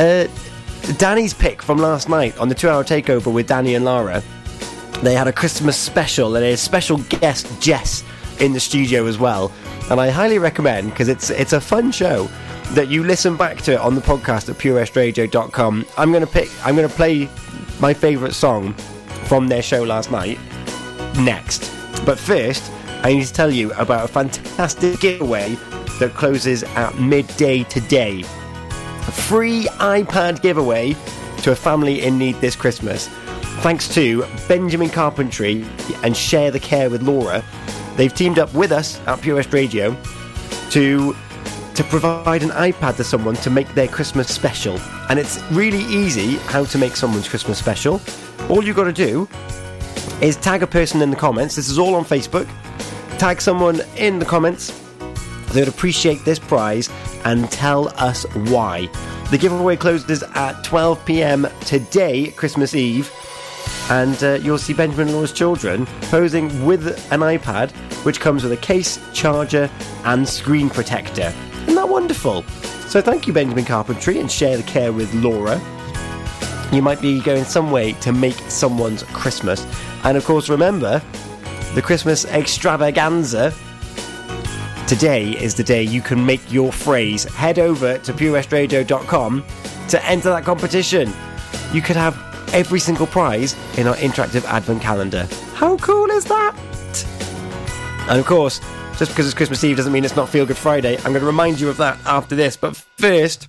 uh, 0.00 0.26
Danny's 0.96 1.34
pick 1.34 1.62
from 1.62 1.78
last 1.78 2.08
night 2.08 2.36
on 2.38 2.48
the 2.48 2.54
two 2.54 2.68
hour 2.68 2.82
takeover 2.82 3.32
with 3.32 3.46
Danny 3.46 3.74
and 3.74 3.84
Lara. 3.84 4.22
They 5.02 5.14
had 5.14 5.28
a 5.28 5.32
Christmas 5.32 5.76
special 5.76 6.36
and 6.36 6.44
a 6.44 6.56
special 6.56 6.98
guest, 6.98 7.60
Jess, 7.60 8.02
in 8.40 8.52
the 8.52 8.60
studio 8.60 9.06
as 9.06 9.18
well. 9.18 9.52
And 9.90 10.00
I 10.00 10.10
highly 10.10 10.38
recommend, 10.38 10.90
because 10.90 11.08
it's, 11.08 11.30
it's 11.30 11.52
a 11.52 11.60
fun 11.60 11.92
show, 11.92 12.28
that 12.72 12.88
you 12.88 13.04
listen 13.04 13.36
back 13.36 13.58
to 13.62 13.72
it 13.74 13.80
on 13.80 13.94
the 13.94 14.00
podcast 14.00 14.48
at 14.48 14.56
purewestradio.com. 14.56 15.86
I'm 15.98 16.12
going 16.12 16.24
to 16.24 16.30
pick, 16.30 16.48
I'm 16.64 16.76
going 16.76 16.88
to 16.88 16.94
play 16.94 17.28
my 17.80 17.94
favourite 17.94 18.34
song 18.34 18.74
from 19.24 19.48
their 19.48 19.62
show 19.62 19.82
last 19.82 20.10
night 20.10 20.38
next. 21.16 21.72
But 22.04 22.18
first, 22.18 22.70
I 23.02 23.14
need 23.14 23.24
to 23.24 23.32
tell 23.32 23.50
you 23.50 23.72
about 23.72 24.04
a 24.04 24.08
fantastic 24.08 25.00
giveaway 25.00 25.54
that 26.00 26.12
closes 26.14 26.62
at 26.62 26.98
midday 26.98 27.64
today. 27.64 28.20
A 28.20 29.12
free 29.12 29.64
iPad 29.78 30.42
giveaway 30.42 30.94
to 31.38 31.52
a 31.52 31.56
family 31.56 32.02
in 32.02 32.18
need 32.18 32.36
this 32.36 32.54
Christmas. 32.54 33.08
Thanks 33.62 33.88
to 33.94 34.26
Benjamin 34.48 34.90
Carpentry 34.90 35.64
and 36.02 36.14
Share 36.14 36.50
the 36.50 36.60
Care 36.60 36.90
with 36.90 37.02
Laura. 37.02 37.42
They've 37.96 38.12
teamed 38.12 38.38
up 38.38 38.52
with 38.52 38.70
us 38.70 39.00
at 39.06 39.22
Pure 39.22 39.36
West 39.36 39.52
Radio 39.52 39.96
to 40.70 41.16
to 41.74 41.84
provide 41.84 42.42
an 42.42 42.50
iPad 42.50 42.96
to 42.96 43.04
someone 43.04 43.36
to 43.36 43.48
make 43.48 43.72
their 43.74 43.88
Christmas 43.88 44.28
special. 44.28 44.78
And 45.08 45.18
it's 45.18 45.40
really 45.50 45.84
easy 45.84 46.36
how 46.48 46.64
to 46.66 46.76
make 46.76 46.94
someone's 46.96 47.28
Christmas 47.28 47.58
special. 47.58 48.02
All 48.50 48.62
you've 48.62 48.76
got 48.76 48.84
to 48.84 48.92
do 48.92 49.26
is 50.20 50.36
tag 50.36 50.62
a 50.62 50.66
person 50.66 51.00
in 51.00 51.08
the 51.08 51.16
comments. 51.16 51.56
This 51.56 51.70
is 51.70 51.78
all 51.78 51.94
on 51.94 52.04
Facebook. 52.04 52.46
Tag 53.20 53.42
someone 53.42 53.82
in 53.98 54.18
the 54.18 54.24
comments. 54.24 54.72
They 55.52 55.60
would 55.60 55.68
appreciate 55.68 56.24
this 56.24 56.38
prize 56.38 56.88
and 57.26 57.50
tell 57.50 57.88
us 58.02 58.24
why. 58.48 58.86
The 59.30 59.36
giveaway 59.36 59.76
closes 59.76 60.22
at 60.22 60.64
12 60.64 61.04
pm 61.04 61.46
today, 61.66 62.30
Christmas 62.30 62.74
Eve, 62.74 63.12
and 63.90 64.24
uh, 64.24 64.38
you'll 64.40 64.56
see 64.56 64.72
Benjamin 64.72 65.12
Law's 65.12 65.34
children 65.34 65.84
posing 66.04 66.64
with 66.64 66.86
an 67.12 67.20
iPad, 67.20 67.72
which 68.06 68.20
comes 68.20 68.42
with 68.42 68.52
a 68.52 68.56
case, 68.56 68.98
charger, 69.12 69.70
and 70.06 70.26
screen 70.26 70.70
protector. 70.70 71.30
Isn't 71.64 71.74
that 71.74 71.90
wonderful? 71.90 72.42
So 72.88 73.02
thank 73.02 73.26
you, 73.26 73.34
Benjamin 73.34 73.66
Carpentry, 73.66 74.18
and 74.18 74.32
share 74.32 74.56
the 74.56 74.62
care 74.62 74.94
with 74.94 75.12
Laura. 75.12 75.60
You 76.72 76.80
might 76.80 77.02
be 77.02 77.20
going 77.20 77.44
some 77.44 77.70
way 77.70 77.92
to 78.00 78.12
make 78.12 78.38
someone's 78.48 79.02
Christmas. 79.02 79.66
And 80.04 80.16
of 80.16 80.24
course, 80.24 80.48
remember 80.48 81.02
the 81.74 81.82
Christmas 81.82 82.24
extravaganza. 82.24 83.54
Today 84.88 85.30
is 85.40 85.54
the 85.54 85.62
day 85.62 85.82
you 85.82 86.00
can 86.02 86.24
make 86.24 86.40
your 86.52 86.72
phrase. 86.72 87.24
Head 87.24 87.58
over 87.60 87.98
to 87.98 88.12
purewestradio.com 88.12 89.44
to 89.88 90.04
enter 90.04 90.30
that 90.30 90.44
competition. 90.44 91.12
You 91.72 91.80
could 91.80 91.96
have 91.96 92.18
every 92.52 92.80
single 92.80 93.06
prize 93.06 93.54
in 93.78 93.86
our 93.86 93.94
interactive 93.96 94.44
advent 94.44 94.82
calendar. 94.82 95.28
How 95.54 95.76
cool 95.76 96.10
is 96.10 96.24
that? 96.24 96.56
And 98.08 98.18
of 98.18 98.26
course, 98.26 98.60
just 98.98 99.12
because 99.12 99.26
it's 99.26 99.34
Christmas 99.34 99.62
Eve 99.62 99.76
doesn't 99.76 99.92
mean 99.92 100.04
it's 100.04 100.16
not 100.16 100.28
Feel 100.28 100.46
Good 100.46 100.56
Friday. 100.56 100.96
I'm 100.96 101.12
going 101.12 101.20
to 101.20 101.26
remind 101.26 101.60
you 101.60 101.68
of 101.68 101.76
that 101.76 101.98
after 102.04 102.34
this. 102.34 102.56
But 102.56 102.76
first, 102.76 103.46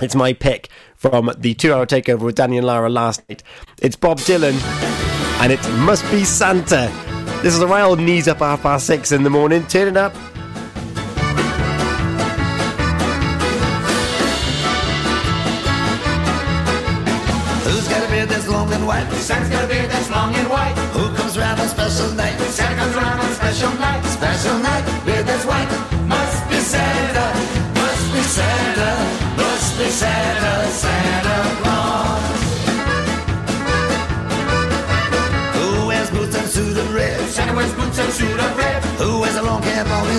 it's 0.00 0.14
my 0.14 0.32
pick 0.32 0.70
from 0.96 1.30
the 1.36 1.52
two 1.52 1.74
hour 1.74 1.84
takeover 1.84 2.20
with 2.20 2.36
Danny 2.36 2.56
and 2.56 2.66
Lara 2.66 2.88
last 2.88 3.22
night. 3.28 3.42
It's 3.82 3.96
Bob 3.96 4.18
Dylan, 4.18 4.58
and 5.42 5.52
it 5.52 5.62
must 5.84 6.10
be 6.10 6.24
Santa. 6.24 7.09
This 7.42 7.54
is 7.54 7.62
a 7.62 7.66
wild 7.66 7.98
knees 7.98 8.28
up 8.28 8.40
half 8.40 8.60
past 8.60 8.84
six 8.84 9.12
in 9.12 9.22
the 9.22 9.30
morning. 9.30 9.66
Turn 9.66 9.88
it 9.88 9.96
up. 9.96 10.12
Who's 17.64 17.88
got 17.88 18.04
a 18.04 18.10
beard 18.10 18.28
that's 18.28 18.46
long 18.46 18.70
and 18.74 18.86
white? 18.86 19.10
Santa's 19.12 19.48
got 19.48 19.64
a 19.64 19.68
beard 19.68 19.88
that's 19.90 20.10
long 20.10 20.34
and 20.34 20.50
white. 20.50 20.74
Who 20.92 21.16
comes 21.16 21.38
round 21.38 21.58
on 21.58 21.68
special 21.68 22.12
night? 22.12 22.38
Santa 22.52 22.76
comes 22.76 22.94
round 22.94 23.20
on 23.22 23.32
special 23.32 23.72
night. 23.80 24.04
Special 24.04 24.58
night, 24.58 24.84
beard 25.06 25.24
that's 25.24 25.46
white. 25.46 25.70
Must 26.08 26.50
be 26.50 26.56
Santa, 26.56 27.26
must 27.72 28.12
be 28.12 28.20
Santa, 28.20 28.90
must 29.40 29.78
be 29.78 29.88
Santa, 29.88 30.70
Santa 30.70 31.39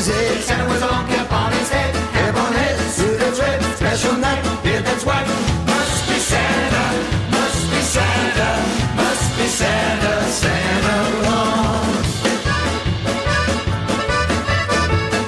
music. 0.08 0.42
Santa 0.42 0.68
was 0.68 0.82
along, 0.82 1.08
kept 1.08 1.32
on 1.32 1.52
his 1.52 1.70
head, 1.70 1.94
cap 2.14 2.36
on 2.36 2.54
his 2.54 2.94
suit 2.94 3.20
that's 3.20 3.40
red, 3.40 3.62
special 3.76 4.18
night, 4.18 4.42
beard 4.64 4.84
that's 4.84 5.06
white. 5.06 5.28
Must 5.68 6.10
be 6.10 6.18
Santa, 6.18 6.86
must 7.30 7.70
be 7.72 7.82
Santa, 7.82 8.52
must 8.96 9.38
be 9.38 9.48
Santa, 9.48 10.24
Santa 10.42 10.96
Claus. 11.22 12.18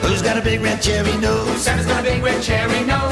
Who's 0.09 0.21
got 0.21 0.37
a 0.37 0.41
big 0.41 0.61
red 0.61 0.81
cherry 0.81 1.17
nose? 1.17 1.61
Santa's 1.61 1.85
got 1.85 1.99
a 1.99 2.03
big 2.03 2.23
red 2.23 2.41
cherry 2.41 2.83
nose. 2.83 3.02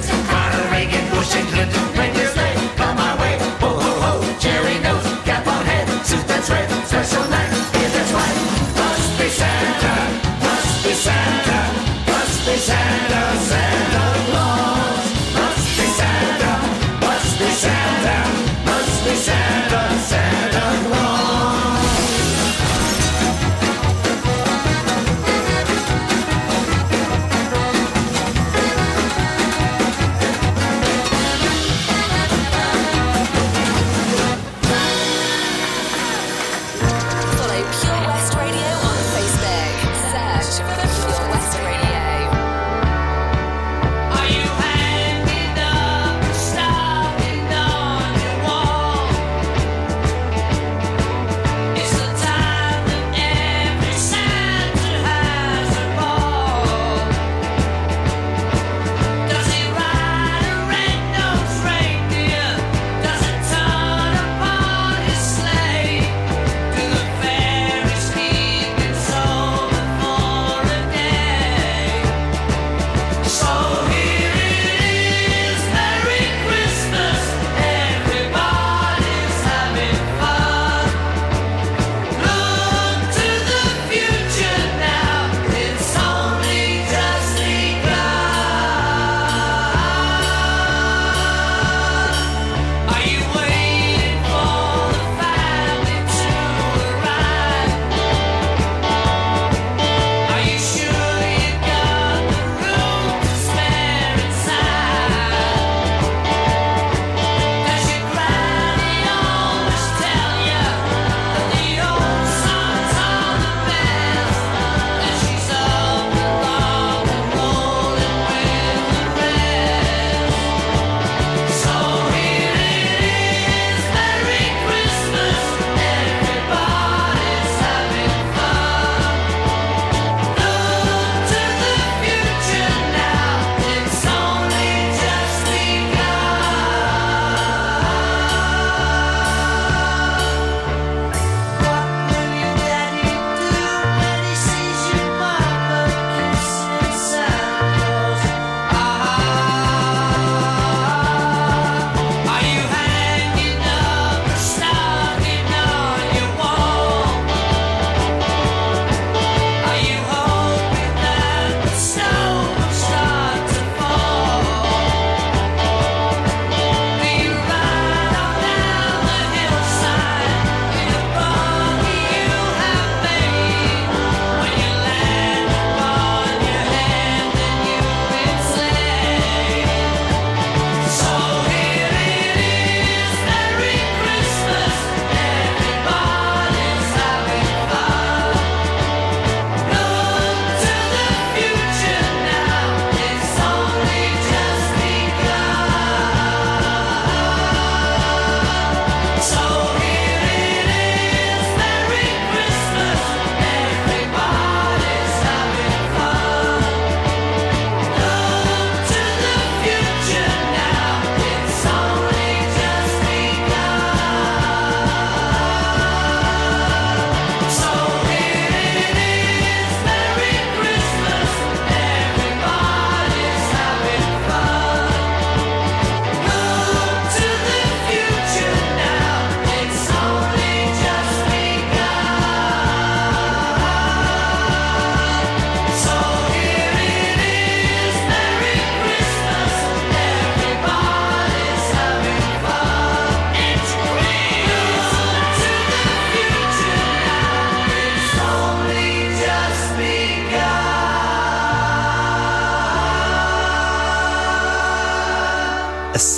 Thanks. 0.00 0.27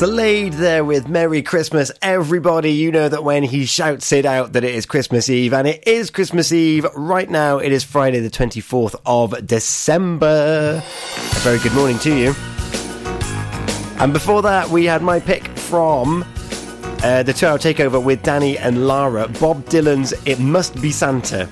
Slade 0.01 0.55
there 0.55 0.83
with 0.83 1.11
Merry 1.11 1.43
Christmas, 1.43 1.93
everybody. 2.01 2.73
You 2.73 2.91
know 2.91 3.11
that 3.11 3.23
when 3.23 3.43
he 3.43 3.67
shouts 3.67 4.13
it 4.13 4.25
out 4.25 4.55
that 4.55 4.65
it 4.65 4.75
is 4.75 4.87
Christmas 4.87 5.29
Eve, 5.29 5.53
and 5.53 5.69
it 5.69 5.87
is 5.87 6.09
Christmas 6.09 6.53
Eve. 6.53 6.87
Right 6.95 7.29
now, 7.29 7.59
it 7.59 7.71
is 7.71 7.85
Friday, 7.85 8.21
the 8.21 8.31
24th 8.31 8.99
of 9.05 9.47
December. 9.47 10.83
A 10.83 11.39
very 11.41 11.59
good 11.59 11.75
morning 11.75 11.99
to 11.99 12.17
you. 12.17 12.35
And 14.01 14.15
before 14.15 14.41
that, 14.41 14.71
we 14.71 14.87
had 14.87 15.03
my 15.03 15.21
pick 15.21 15.47
from 15.59 16.25
uh, 17.03 17.23
the 17.23 17.35
two 17.35 17.47
hour 17.47 17.59
takeover 17.59 18.03
with 18.03 18.23
Danny 18.23 18.57
and 18.57 18.89
Lara, 18.89 19.29
Bob 19.29 19.67
Dylan's 19.67 20.15
It 20.25 20.39
Must 20.39 20.81
Be 20.81 20.93
Santa. 20.93 21.45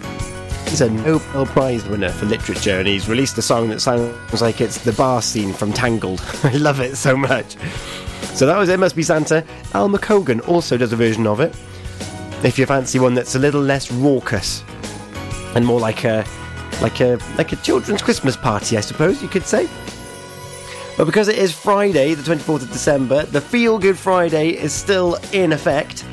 He's 0.70 0.80
a 0.80 0.88
Nobel 0.88 1.44
Prize 1.44 1.86
winner 1.86 2.08
for 2.08 2.24
literature, 2.24 2.78
and 2.78 2.88
he's 2.88 3.10
released 3.10 3.36
a 3.36 3.42
song 3.42 3.68
that 3.68 3.82
sounds 3.82 4.40
like 4.40 4.62
it's 4.62 4.78
the 4.84 4.94
bar 4.94 5.20
scene 5.20 5.52
from 5.52 5.70
Tangled. 5.70 6.24
I 6.44 6.56
love 6.56 6.80
it 6.80 6.96
so 6.96 7.14
much. 7.14 7.54
So 8.38 8.46
that 8.46 8.56
was 8.56 8.68
It 8.68 8.78
Must 8.78 8.94
Be 8.94 9.02
Santa. 9.02 9.44
Al 9.74 9.88
McCogan 9.88 10.46
also 10.46 10.76
does 10.76 10.92
a 10.92 10.96
version 10.96 11.26
of 11.26 11.40
it. 11.40 11.52
If 12.44 12.56
you 12.56 12.66
fancy 12.66 13.00
one 13.00 13.14
that's 13.14 13.34
a 13.34 13.38
little 13.40 13.60
less 13.60 13.90
raucous 13.90 14.62
and 15.56 15.66
more 15.66 15.80
like 15.80 16.04
a 16.04 16.24
like 16.80 17.00
a 17.00 17.18
like 17.36 17.50
a 17.50 17.56
children's 17.56 18.00
Christmas 18.00 18.36
party, 18.36 18.76
I 18.76 18.80
suppose 18.80 19.20
you 19.20 19.26
could 19.26 19.42
say. 19.42 19.68
But 20.96 21.06
because 21.06 21.26
it 21.26 21.36
is 21.36 21.52
Friday, 21.52 22.14
the 22.14 22.22
24th 22.22 22.62
of 22.62 22.70
December, 22.70 23.24
the 23.24 23.40
Feel 23.40 23.76
Good 23.76 23.98
Friday 23.98 24.50
is 24.50 24.72
still 24.72 25.18
in 25.32 25.52
effect. 25.52 26.04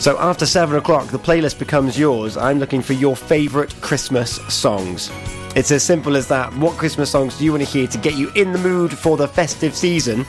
So 0.00 0.18
after 0.18 0.44
7 0.44 0.76
o'clock, 0.76 1.08
the 1.08 1.18
playlist 1.18 1.58
becomes 1.58 1.98
yours. 1.98 2.36
I'm 2.36 2.58
looking 2.58 2.82
for 2.82 2.92
your 2.92 3.16
favourite 3.16 3.74
Christmas 3.80 4.32
songs. 4.54 5.10
It's 5.56 5.70
as 5.70 5.82
simple 5.82 6.14
as 6.14 6.28
that. 6.28 6.54
What 6.56 6.76
Christmas 6.76 7.10
songs 7.10 7.38
do 7.38 7.44
you 7.46 7.52
want 7.52 7.64
to 7.64 7.70
hear 7.70 7.86
to 7.86 7.96
get 7.96 8.16
you 8.16 8.30
in 8.34 8.52
the 8.52 8.58
mood 8.58 8.92
for 8.92 9.16
the 9.16 9.28
festive 9.28 9.74
season? 9.74 10.26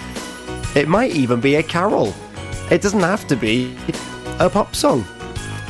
It 0.75 0.87
might 0.87 1.11
even 1.11 1.39
be 1.39 1.55
a 1.55 1.63
carol. 1.63 2.13
It 2.71 2.81
doesn't 2.81 3.01
have 3.01 3.27
to 3.27 3.35
be 3.35 3.75
a 4.39 4.49
pop 4.49 4.75
song, 4.75 5.05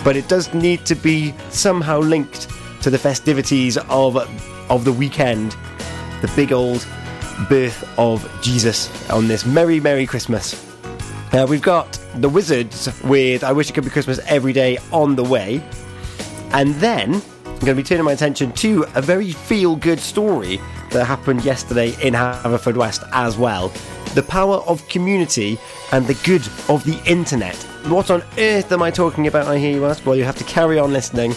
but 0.04 0.16
it 0.16 0.30
does 0.30 0.54
need 0.54 0.86
to 0.86 0.95
be 0.95 1.34
somehow 1.49 1.99
linked 1.99 2.47
to 2.82 2.89
the 2.89 2.97
festivities 2.97 3.78
of 3.78 4.16
of 4.70 4.86
the 4.86 4.93
weekend, 4.93 5.58
the 6.22 6.32
big 6.36 6.54
old 6.54 6.88
birth 7.49 7.84
of 7.99 8.30
Jesus 8.41 8.89
on 9.10 9.28
this 9.28 9.45
merry 9.45 9.82
merry 9.82 10.06
Christmas. 10.06 10.66
Uh, 11.34 11.45
we've 11.49 11.62
got 11.62 11.99
the 12.16 12.30
Wizards 12.30 12.89
with 13.04 13.43
"I 13.43 13.51
Wish 13.51 13.70
It 13.70 13.74
Could 13.74 13.84
Be 13.84 13.89
Christmas 13.89 14.20
Every 14.28 14.54
Day" 14.54 14.78
on 14.93 15.18
the 15.18 15.24
way, 15.24 15.62
and 16.54 16.76
then 16.76 17.16
I'm 17.16 17.60
going 17.60 17.76
to 17.76 17.76
be 17.76 17.84
turning 17.84 18.06
my 18.06 18.14
attention 18.14 18.54
to 18.54 18.86
a 18.95 19.01
very 19.01 19.32
feel 19.32 19.76
good 19.76 19.99
story 19.99 20.62
that 20.94 21.06
happened 21.06 21.44
yesterday 21.44 21.89
in 22.02 22.14
Haverfordwest 22.14 23.08
as 23.12 23.38
well 23.38 23.72
the 24.14 24.24
power 24.24 24.58
of 24.68 24.88
community 24.88 25.58
and 25.91 26.06
the 26.06 26.14
good 26.24 26.46
of 26.70 26.84
the 26.84 27.02
internet. 27.10 27.56
What 27.88 28.12
on 28.12 28.24
earth 28.38 28.72
am 28.72 28.82
I 28.82 28.91
talking 28.91 29.28
about, 29.28 29.48
I 29.48 29.58
hear 29.58 29.72
you 29.72 29.86
ask? 29.86 30.06
Well, 30.06 30.16
you 30.16 30.24
have 30.24 30.38
to 30.38 30.44
carry 30.44 30.78
on 30.78 30.94
listening. 30.94 31.34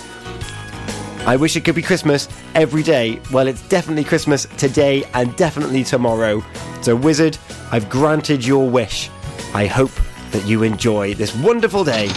I 1.27 1.37
wish 1.37 1.57
it 1.57 1.65
could 1.65 1.75
be 1.75 1.83
Christmas 1.83 2.29
every 2.55 2.83
day. 2.83 3.21
Well, 3.33 3.49
it's 3.49 3.67
definitely 3.69 4.05
Christmas 4.05 4.47
today 4.59 5.05
and 5.15 5.35
definitely 5.37 5.85
tomorrow. 5.85 6.45
So, 6.83 6.95
Wizzard, 6.95 7.39
I've 7.73 7.89
granted 7.89 8.47
your 8.47 8.69
wish. 8.69 9.11
I 9.55 9.67
hope 9.67 9.91
that 10.31 10.45
you 10.47 10.63
enjoy 10.63 11.15
this 11.15 11.35
wonderful 11.35 11.83
day. 11.83 12.11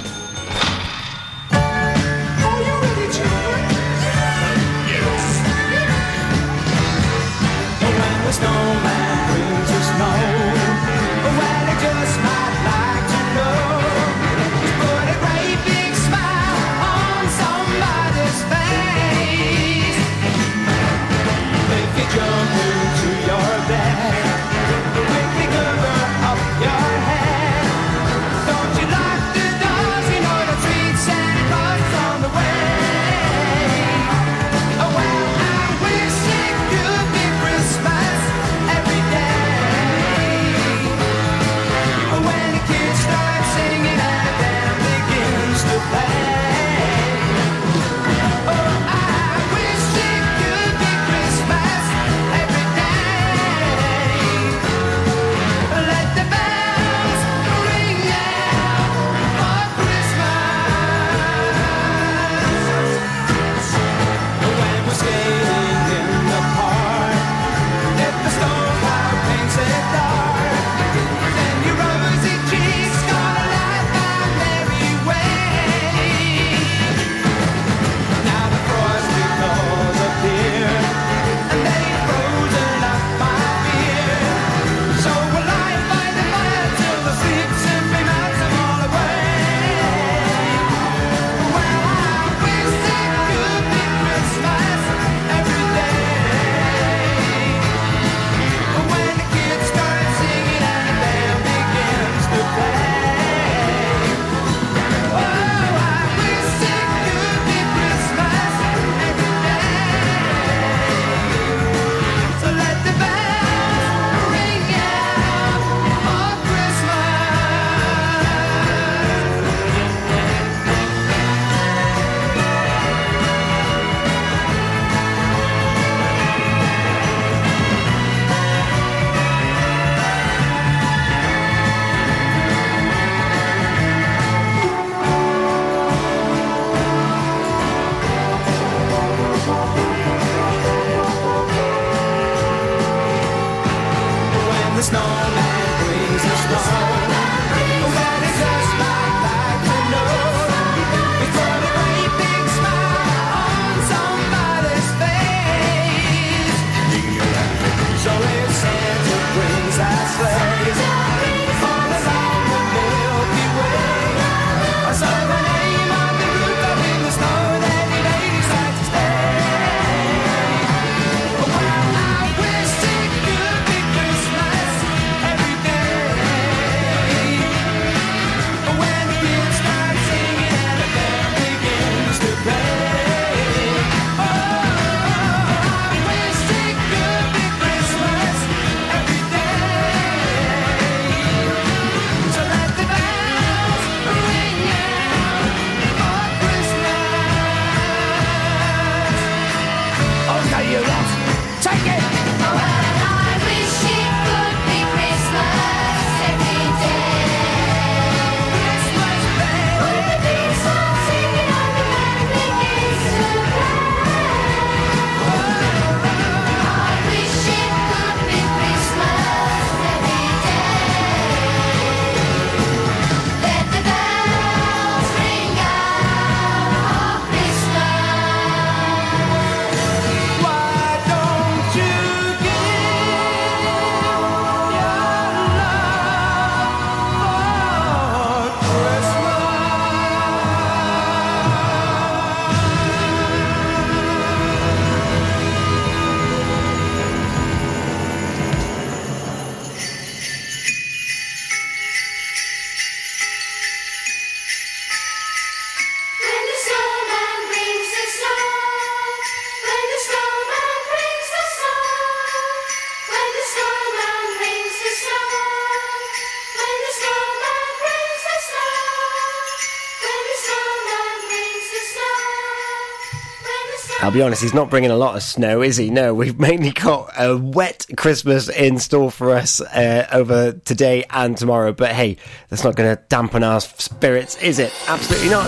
I'll 274.09 274.15
be 274.15 274.23
honest, 274.23 274.41
he's 274.41 274.55
not 274.55 274.71
bringing 274.71 274.89
a 274.89 274.97
lot 274.97 275.15
of 275.15 275.21
snow, 275.21 275.61
is 275.61 275.77
he? 275.77 275.91
No, 275.91 276.15
we've 276.15 276.39
mainly 276.39 276.71
got 276.71 277.11
a 277.15 277.37
wet 277.37 277.85
Christmas 277.95 278.49
in 278.49 278.79
store 278.79 279.11
for 279.11 279.29
us 279.29 279.61
uh, 279.61 280.07
over 280.11 280.53
today 280.53 281.03
and 281.11 281.37
tomorrow. 281.37 281.73
But 281.73 281.91
hey, 281.91 282.17
that's 282.47 282.63
not 282.63 282.75
going 282.75 282.97
to 282.97 282.99
dampen 283.09 283.43
our 283.43 283.61
spirits, 283.61 284.35
is 284.41 284.57
it? 284.57 284.73
Absolutely 284.87 285.29
not. 285.29 285.47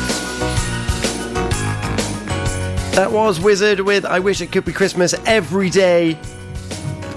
That 2.93 3.09
was 3.11 3.39
Wizzard 3.39 3.79
with 3.79 4.05
I 4.05 4.19
Wish 4.19 4.41
It 4.41 4.51
Could 4.51 4.65
Be 4.65 4.73
Christmas 4.73 5.15
every 5.25 5.71
day. 5.71 6.15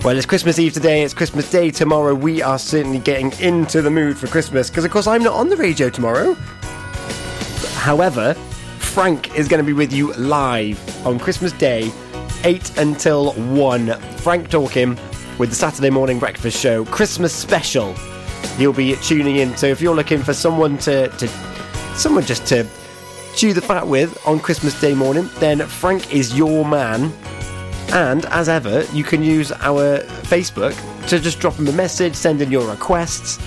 Well, 0.02 0.16
it's 0.16 0.24
Christmas 0.24 0.58
Eve 0.58 0.72
today, 0.72 1.02
it's 1.02 1.12
Christmas 1.12 1.50
Day 1.50 1.70
tomorrow. 1.70 2.14
We 2.14 2.40
are 2.40 2.58
certainly 2.58 3.00
getting 3.00 3.32
into 3.38 3.82
the 3.82 3.90
mood 3.90 4.16
for 4.16 4.28
Christmas 4.28 4.70
because, 4.70 4.86
of 4.86 4.90
course, 4.90 5.06
I'm 5.06 5.22
not 5.22 5.34
on 5.34 5.50
the 5.50 5.58
radio 5.58 5.90
tomorrow. 5.90 6.32
However, 7.74 8.34
Frank 8.94 9.36
is 9.36 9.48
going 9.48 9.58
to 9.58 9.66
be 9.66 9.72
with 9.72 9.92
you 9.92 10.12
live 10.12 11.04
on 11.04 11.18
Christmas 11.18 11.50
Day, 11.50 11.90
8 12.44 12.78
until 12.78 13.32
1. 13.32 13.88
Frank 14.18 14.50
Dorkin 14.50 14.96
with 15.36 15.48
the 15.50 15.56
Saturday 15.56 15.90
morning 15.90 16.20
breakfast 16.20 16.56
show, 16.56 16.84
Christmas 16.84 17.34
special. 17.34 17.92
You'll 18.56 18.72
be 18.72 18.94
tuning 19.02 19.34
in. 19.38 19.56
So 19.56 19.66
if 19.66 19.80
you're 19.80 19.96
looking 19.96 20.22
for 20.22 20.32
someone 20.32 20.78
to, 20.78 21.08
to 21.08 21.26
someone 21.96 22.22
just 22.22 22.46
to 22.46 22.68
chew 23.34 23.52
the 23.52 23.60
fat 23.60 23.84
with 23.84 24.16
on 24.28 24.38
Christmas 24.38 24.80
Day 24.80 24.94
morning, 24.94 25.28
then 25.40 25.58
Frank 25.66 26.14
is 26.14 26.38
your 26.38 26.64
man. 26.64 27.12
And 27.92 28.26
as 28.26 28.48
ever, 28.48 28.84
you 28.92 29.02
can 29.02 29.24
use 29.24 29.50
our 29.50 29.98
Facebook 30.28 30.76
to 31.08 31.18
just 31.18 31.40
drop 31.40 31.54
him 31.54 31.66
a 31.66 31.72
message, 31.72 32.14
send 32.14 32.40
in 32.40 32.52
your 32.52 32.70
requests. 32.70 33.40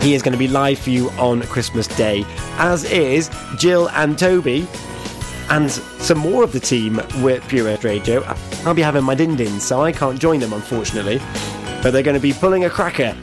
He 0.00 0.14
is 0.14 0.22
going 0.22 0.32
to 0.32 0.38
be 0.38 0.48
live 0.48 0.78
for 0.78 0.90
you 0.90 1.10
on 1.12 1.42
Christmas 1.42 1.86
Day, 1.86 2.24
as 2.58 2.84
is 2.84 3.30
Jill 3.56 3.88
and 3.90 4.18
Toby, 4.18 4.66
and 5.50 5.70
some 5.70 6.18
more 6.18 6.44
of 6.44 6.52
the 6.52 6.60
team 6.60 7.00
with 7.22 7.46
Pure 7.48 7.76
Radio. 7.78 8.22
I'll 8.64 8.74
be 8.74 8.82
having 8.82 9.04
my 9.04 9.14
din 9.14 9.36
din, 9.36 9.60
so 9.60 9.82
I 9.82 9.92
can't 9.92 10.20
join 10.20 10.40
them, 10.40 10.52
unfortunately. 10.52 11.20
But 11.82 11.90
they're 11.90 12.02
going 12.02 12.16
to 12.16 12.20
be 12.20 12.32
pulling 12.32 12.64
a 12.64 12.70
cracker 12.70 13.16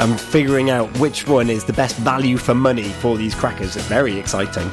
and 0.00 0.20
figuring 0.20 0.70
out 0.70 0.96
which 0.98 1.26
one 1.26 1.50
is 1.50 1.64
the 1.64 1.72
best 1.72 1.96
value 1.96 2.36
for 2.36 2.54
money 2.54 2.84
for 2.84 3.16
these 3.16 3.34
crackers. 3.34 3.76
It's 3.76 3.86
very 3.86 4.18
exciting. 4.18 4.68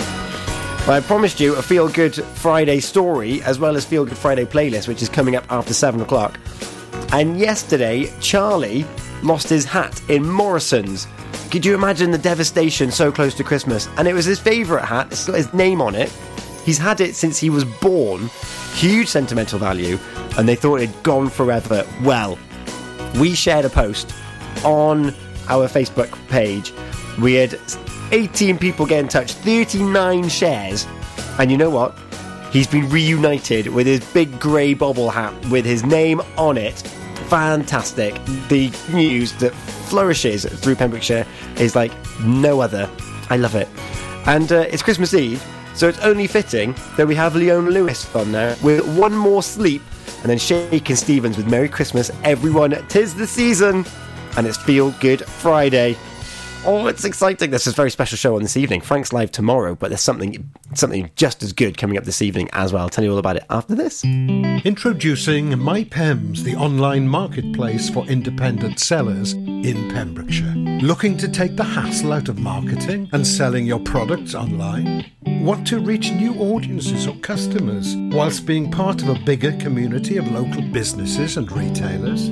I 0.87 1.01
promised 1.05 1.39
you 1.39 1.55
a 1.55 1.61
Feel 1.63 1.89
Good 1.89 2.15
Friday 2.15 2.79
story 2.79 3.41
as 3.41 3.57
well 3.57 3.75
as 3.75 3.85
Feel 3.85 4.05
Good 4.05 4.17
Friday 4.17 4.45
playlist, 4.45 4.87
which 4.87 5.01
is 5.01 5.09
coming 5.09 5.35
up 5.35 5.43
after 5.51 5.73
7 5.73 5.99
o'clock. 5.99 6.39
And 7.11 7.39
yesterday, 7.39 8.13
Charlie 8.19 8.85
lost 9.23 9.49
his 9.49 9.65
hat 9.65 10.01
in 10.09 10.29
Morrison's. 10.29 11.07
Could 11.51 11.65
you 11.65 11.73
imagine 11.73 12.11
the 12.11 12.17
devastation 12.17 12.91
so 12.91 13.11
close 13.11 13.33
to 13.35 13.43
Christmas? 13.43 13.87
And 13.97 14.07
it 14.07 14.13
was 14.13 14.25
his 14.25 14.39
favourite 14.39 14.85
hat, 14.85 15.07
it's 15.11 15.27
got 15.27 15.35
his 15.35 15.53
name 15.53 15.81
on 15.81 15.95
it. 15.95 16.11
He's 16.65 16.77
had 16.77 16.99
it 16.99 17.15
since 17.15 17.39
he 17.39 17.49
was 17.49 17.63
born. 17.63 18.29
Huge 18.73 19.07
sentimental 19.07 19.59
value, 19.59 19.97
and 20.37 20.49
they 20.49 20.55
thought 20.55 20.81
it'd 20.81 21.03
gone 21.03 21.29
forever. 21.29 21.87
Well, 22.03 22.37
we 23.19 23.35
shared 23.35 23.65
a 23.65 23.69
post 23.69 24.13
on 24.63 25.13
our 25.47 25.67
Facebook 25.67 26.11
page. 26.27 26.73
We 27.21 27.35
had 27.35 27.59
18 28.11 28.57
people 28.57 28.85
get 28.85 28.99
in 28.99 29.07
touch, 29.07 29.33
39 29.33 30.27
shares, 30.27 30.87
and 31.39 31.51
you 31.51 31.57
know 31.57 31.69
what? 31.69 31.97
He's 32.51 32.67
been 32.67 32.89
reunited 32.89 33.67
with 33.67 33.85
his 33.85 34.03
big 34.13 34.39
grey 34.39 34.73
bobble 34.73 35.09
hat 35.09 35.33
with 35.49 35.65
his 35.65 35.85
name 35.85 36.21
on 36.37 36.57
it. 36.57 36.81
Fantastic. 37.29 38.13
The 38.49 38.71
news 38.93 39.33
that 39.33 39.53
flourishes 39.89 40.45
through 40.45 40.75
Pembrokeshire 40.75 41.25
is 41.57 41.75
like 41.75 41.91
no 42.21 42.61
other. 42.61 42.89
I 43.29 43.37
love 43.37 43.55
it. 43.55 43.67
And 44.25 44.51
uh, 44.51 44.65
it's 44.69 44.81
Christmas 44.81 45.13
Eve, 45.13 45.43
so 45.73 45.87
it's 45.87 45.99
only 45.99 46.27
fitting 46.27 46.75
that 46.97 47.07
we 47.07 47.15
have 47.15 47.35
Leona 47.35 47.69
Lewis 47.69 48.13
on 48.15 48.31
there 48.31 48.55
with 48.63 48.85
one 48.97 49.13
more 49.13 49.43
sleep 49.43 49.81
and 50.21 50.29
then 50.29 50.37
Shakin' 50.39 50.95
Stevens 50.95 51.37
with 51.37 51.47
Merry 51.47 51.69
Christmas, 51.69 52.09
everyone. 52.23 52.71
Tis 52.87 53.13
the 53.13 53.27
season, 53.27 53.85
and 54.37 54.47
it's 54.47 54.57
Feel 54.57 54.91
Good 54.99 55.23
Friday. 55.23 55.95
Oh, 56.67 56.87
it's 56.87 57.05
exciting. 57.05 57.51
This 57.51 57.67
is 57.67 57.73
a 57.73 57.75
very 57.75 57.91
special 57.91 58.17
show 58.17 58.35
on 58.35 58.41
this 58.41 58.57
evening. 58.57 58.81
Frank's 58.81 59.13
live 59.13 59.31
tomorrow, 59.31 59.75
but 59.75 59.89
there's 59.89 60.01
something 60.01 60.49
something 60.73 61.11
just 61.15 61.43
as 61.43 61.53
good 61.53 61.77
coming 61.77 61.95
up 61.95 62.05
this 62.05 62.23
evening 62.23 62.49
as 62.53 62.73
well. 62.73 62.81
I'll 62.81 62.89
tell 62.89 63.03
you 63.03 63.11
all 63.11 63.19
about 63.19 63.35
it 63.35 63.45
after 63.51 63.75
this. 63.75 64.03
Introducing 64.03 65.51
MyPems, 65.51 66.39
the 66.39 66.55
online 66.55 67.07
marketplace 67.07 67.87
for 67.91 68.03
independent 68.07 68.79
sellers 68.79 69.33
in 69.33 69.91
Pembrokeshire. 69.91 70.55
Looking 70.81 71.17
to 71.17 71.27
take 71.27 71.55
the 71.55 71.63
hassle 71.63 72.13
out 72.13 72.29
of 72.29 72.39
marketing 72.39 73.09
and 73.13 73.27
selling 73.27 73.67
your 73.67 73.79
products 73.79 74.33
online? 74.33 75.05
Want 75.21 75.67
to 75.67 75.79
reach 75.79 76.09
new 76.13 76.33
audiences 76.33 77.05
or 77.05 77.15
customers 77.17 77.95
whilst 77.95 78.47
being 78.47 78.71
part 78.71 79.03
of 79.03 79.09
a 79.09 79.19
bigger 79.19 79.55
community 79.57 80.17
of 80.17 80.31
local 80.31 80.63
businesses 80.63 81.37
and 81.37 81.51
retailers? 81.51 82.31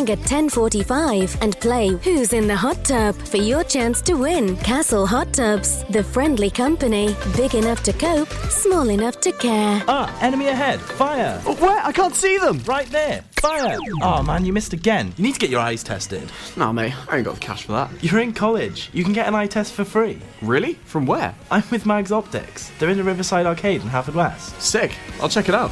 at 0.09 0.19
10:45 0.19 1.37
and 1.41 1.59
play 1.59 1.89
Who's 2.03 2.33
in 2.33 2.47
the 2.47 2.55
Hot 2.55 2.83
Tub 2.83 3.15
for 3.15 3.37
your 3.37 3.63
chance 3.63 4.01
to 4.01 4.15
win. 4.15 4.57
Castle 4.57 5.05
Hot 5.05 5.31
Tubs, 5.33 5.83
the 5.89 6.03
friendly 6.03 6.49
company, 6.49 7.15
big 7.35 7.55
enough 7.55 7.83
to 7.83 7.93
cope, 7.93 8.29
small 8.49 8.89
enough 8.89 9.19
to 9.21 9.31
care. 9.33 9.83
Ah, 9.87 10.07
enemy 10.21 10.47
ahead. 10.47 10.79
Fire. 10.79 11.39
where? 11.39 11.81
I 11.85 11.91
can't 11.91 12.15
see 12.15 12.37
them. 12.37 12.59
Right 12.65 12.89
there. 12.91 13.23
Fire. 13.33 13.77
Oh 14.01 14.21
man, 14.23 14.45
you 14.45 14.53
missed 14.53 14.73
again. 14.73 15.13
You 15.17 15.23
need 15.23 15.33
to 15.33 15.39
get 15.39 15.49
your 15.49 15.61
eyes 15.61 15.83
tested. 15.83 16.31
Nah, 16.55 16.71
mate, 16.71 16.93
I 17.09 17.17
ain't 17.17 17.25
got 17.25 17.35
the 17.35 17.39
cash 17.39 17.63
for 17.63 17.73
that. 17.73 17.89
You're 18.03 18.19
in 18.21 18.33
college. 18.33 18.89
You 18.93 19.03
can 19.03 19.13
get 19.13 19.27
an 19.27 19.35
eye 19.35 19.47
test 19.47 19.73
for 19.73 19.83
free. 19.83 20.19
Really? 20.41 20.73
From 20.85 21.05
where? 21.05 21.33
I'm 21.49 21.63
with 21.71 21.85
Mags 21.85 22.11
Optics. 22.11 22.71
They're 22.79 22.89
in 22.89 22.97
the 22.97 23.03
Riverside 23.03 23.45
Arcade 23.45 23.81
in 23.81 23.89
Haverfordwest. 23.89 24.59
Sick. 24.61 24.95
I'll 25.21 25.29
check 25.29 25.49
it 25.49 25.55
out. 25.55 25.71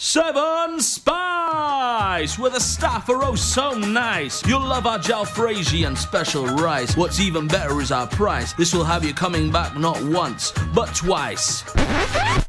Seven 0.00 0.80
Spice! 0.80 2.36
The 2.36 2.60
staff 2.60 3.08
are 3.08 3.24
oh 3.24 3.34
so 3.34 3.72
nice. 3.72 4.46
You'll 4.46 4.60
love 4.60 4.86
our 4.86 5.00
jalfrezi 5.00 5.88
and 5.88 5.98
special 5.98 6.46
rice. 6.46 6.96
What's 6.96 7.18
even 7.18 7.48
better 7.48 7.80
is 7.80 7.90
our 7.90 8.06
price. 8.06 8.52
This 8.52 8.72
will 8.72 8.84
have 8.84 9.04
you 9.04 9.12
coming 9.12 9.50
back 9.50 9.76
not 9.76 10.00
once, 10.04 10.52
but 10.72 10.94
twice. 10.94 11.64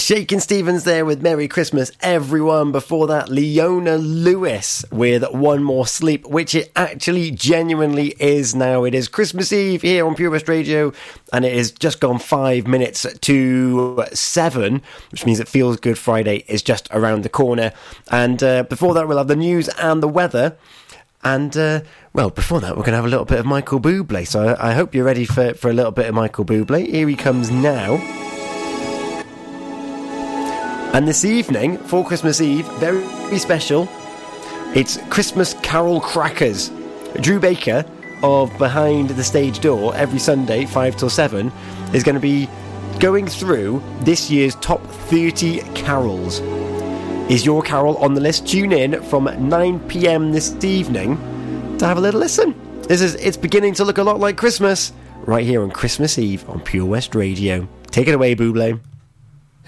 Shakin' 0.00 0.40
Stevens 0.40 0.84
there 0.84 1.04
with 1.04 1.20
Merry 1.20 1.46
Christmas, 1.46 1.92
everyone. 2.00 2.72
Before 2.72 3.06
that, 3.08 3.28
Leona 3.28 3.98
Lewis 3.98 4.82
with 4.90 5.22
One 5.30 5.62
More 5.62 5.86
Sleep, 5.86 6.26
which 6.26 6.54
it 6.54 6.72
actually 6.74 7.30
genuinely 7.30 8.14
is 8.18 8.54
now. 8.54 8.84
It 8.84 8.94
is 8.94 9.08
Christmas 9.08 9.52
Eve 9.52 9.82
here 9.82 10.06
on 10.06 10.14
Pure 10.14 10.30
West 10.30 10.48
Radio, 10.48 10.94
and 11.34 11.44
it 11.44 11.52
is 11.52 11.70
just 11.70 12.00
gone 12.00 12.18
five 12.18 12.66
minutes 12.66 13.06
to 13.20 14.04
seven, 14.14 14.80
which 15.10 15.26
means 15.26 15.38
it 15.38 15.48
feels 15.48 15.76
good 15.76 15.98
Friday 15.98 16.44
is 16.48 16.62
just 16.62 16.88
around 16.92 17.22
the 17.22 17.28
corner. 17.28 17.70
And 18.10 18.42
uh, 18.42 18.62
before 18.62 18.94
that, 18.94 19.06
we'll 19.06 19.18
have 19.18 19.28
the 19.28 19.36
news 19.36 19.68
and 19.68 20.02
the 20.02 20.08
weather. 20.08 20.56
And 21.22 21.54
uh, 21.58 21.82
well, 22.14 22.30
before 22.30 22.60
that, 22.60 22.70
we're 22.70 22.84
going 22.84 22.92
to 22.92 22.96
have 22.96 23.04
a 23.04 23.08
little 23.08 23.26
bit 23.26 23.38
of 23.38 23.44
Michael 23.44 23.80
Bublé. 23.80 24.26
So 24.26 24.48
I, 24.48 24.70
I 24.70 24.72
hope 24.72 24.94
you're 24.94 25.04
ready 25.04 25.26
for, 25.26 25.52
for 25.52 25.68
a 25.70 25.74
little 25.74 25.92
bit 25.92 26.06
of 26.08 26.14
Michael 26.14 26.46
Bublé. 26.46 26.86
Here 26.88 27.06
he 27.06 27.16
comes 27.16 27.50
now. 27.50 27.98
And 30.92 31.06
this 31.06 31.24
evening, 31.24 31.78
for 31.78 32.04
Christmas 32.04 32.40
Eve, 32.40 32.66
very, 32.80 33.38
special, 33.38 33.88
it's 34.74 34.98
Christmas 35.08 35.54
Carol 35.62 36.00
Crackers. 36.00 36.72
Drew 37.20 37.38
Baker 37.38 37.84
of 38.24 38.50
Behind 38.58 39.08
the 39.10 39.22
Stage 39.22 39.60
Door 39.60 39.94
every 39.94 40.18
Sunday, 40.18 40.66
5 40.66 40.96
till 40.96 41.08
7, 41.08 41.52
is 41.94 42.02
going 42.02 42.16
to 42.16 42.20
be 42.20 42.48
going 42.98 43.28
through 43.28 43.80
this 44.00 44.32
year's 44.32 44.56
top 44.56 44.84
30 44.84 45.60
carols. 45.74 46.40
Is 47.30 47.46
your 47.46 47.62
carol 47.62 47.96
on 47.98 48.14
the 48.14 48.20
list? 48.20 48.48
Tune 48.48 48.72
in 48.72 49.00
from 49.04 49.48
9 49.48 49.88
pm 49.88 50.32
this 50.32 50.52
evening 50.64 51.16
to 51.78 51.86
have 51.86 51.98
a 51.98 52.00
little 52.00 52.18
listen. 52.18 52.52
This 52.82 53.00
is 53.00 53.14
It's 53.14 53.36
beginning 53.36 53.74
to 53.74 53.84
look 53.84 53.98
a 53.98 54.02
lot 54.02 54.18
like 54.18 54.36
Christmas 54.36 54.92
right 55.20 55.46
here 55.46 55.62
on 55.62 55.70
Christmas 55.70 56.18
Eve 56.18 56.48
on 56.50 56.58
Pure 56.60 56.86
West 56.86 57.14
Radio. 57.14 57.68
Take 57.92 58.08
it 58.08 58.14
away, 58.14 58.34
Buble. 58.34 58.80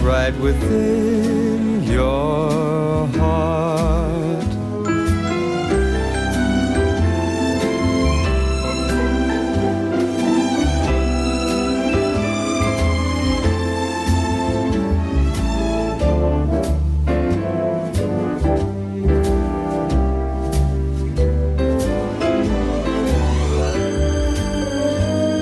right 0.00 0.34
within 0.38 1.82
your 1.84 3.06
heart. 3.18 4.44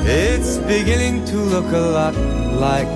It's 0.09 0.59
beginning 0.59 1.25
to 1.27 1.37
look 1.37 1.73
a 1.73 1.79
lot 1.79 2.15
like 2.61 2.96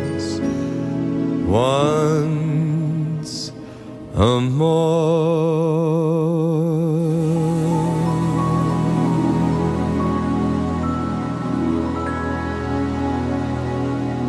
once 1.51 3.51
a 4.15 4.39
more. 4.39 6.40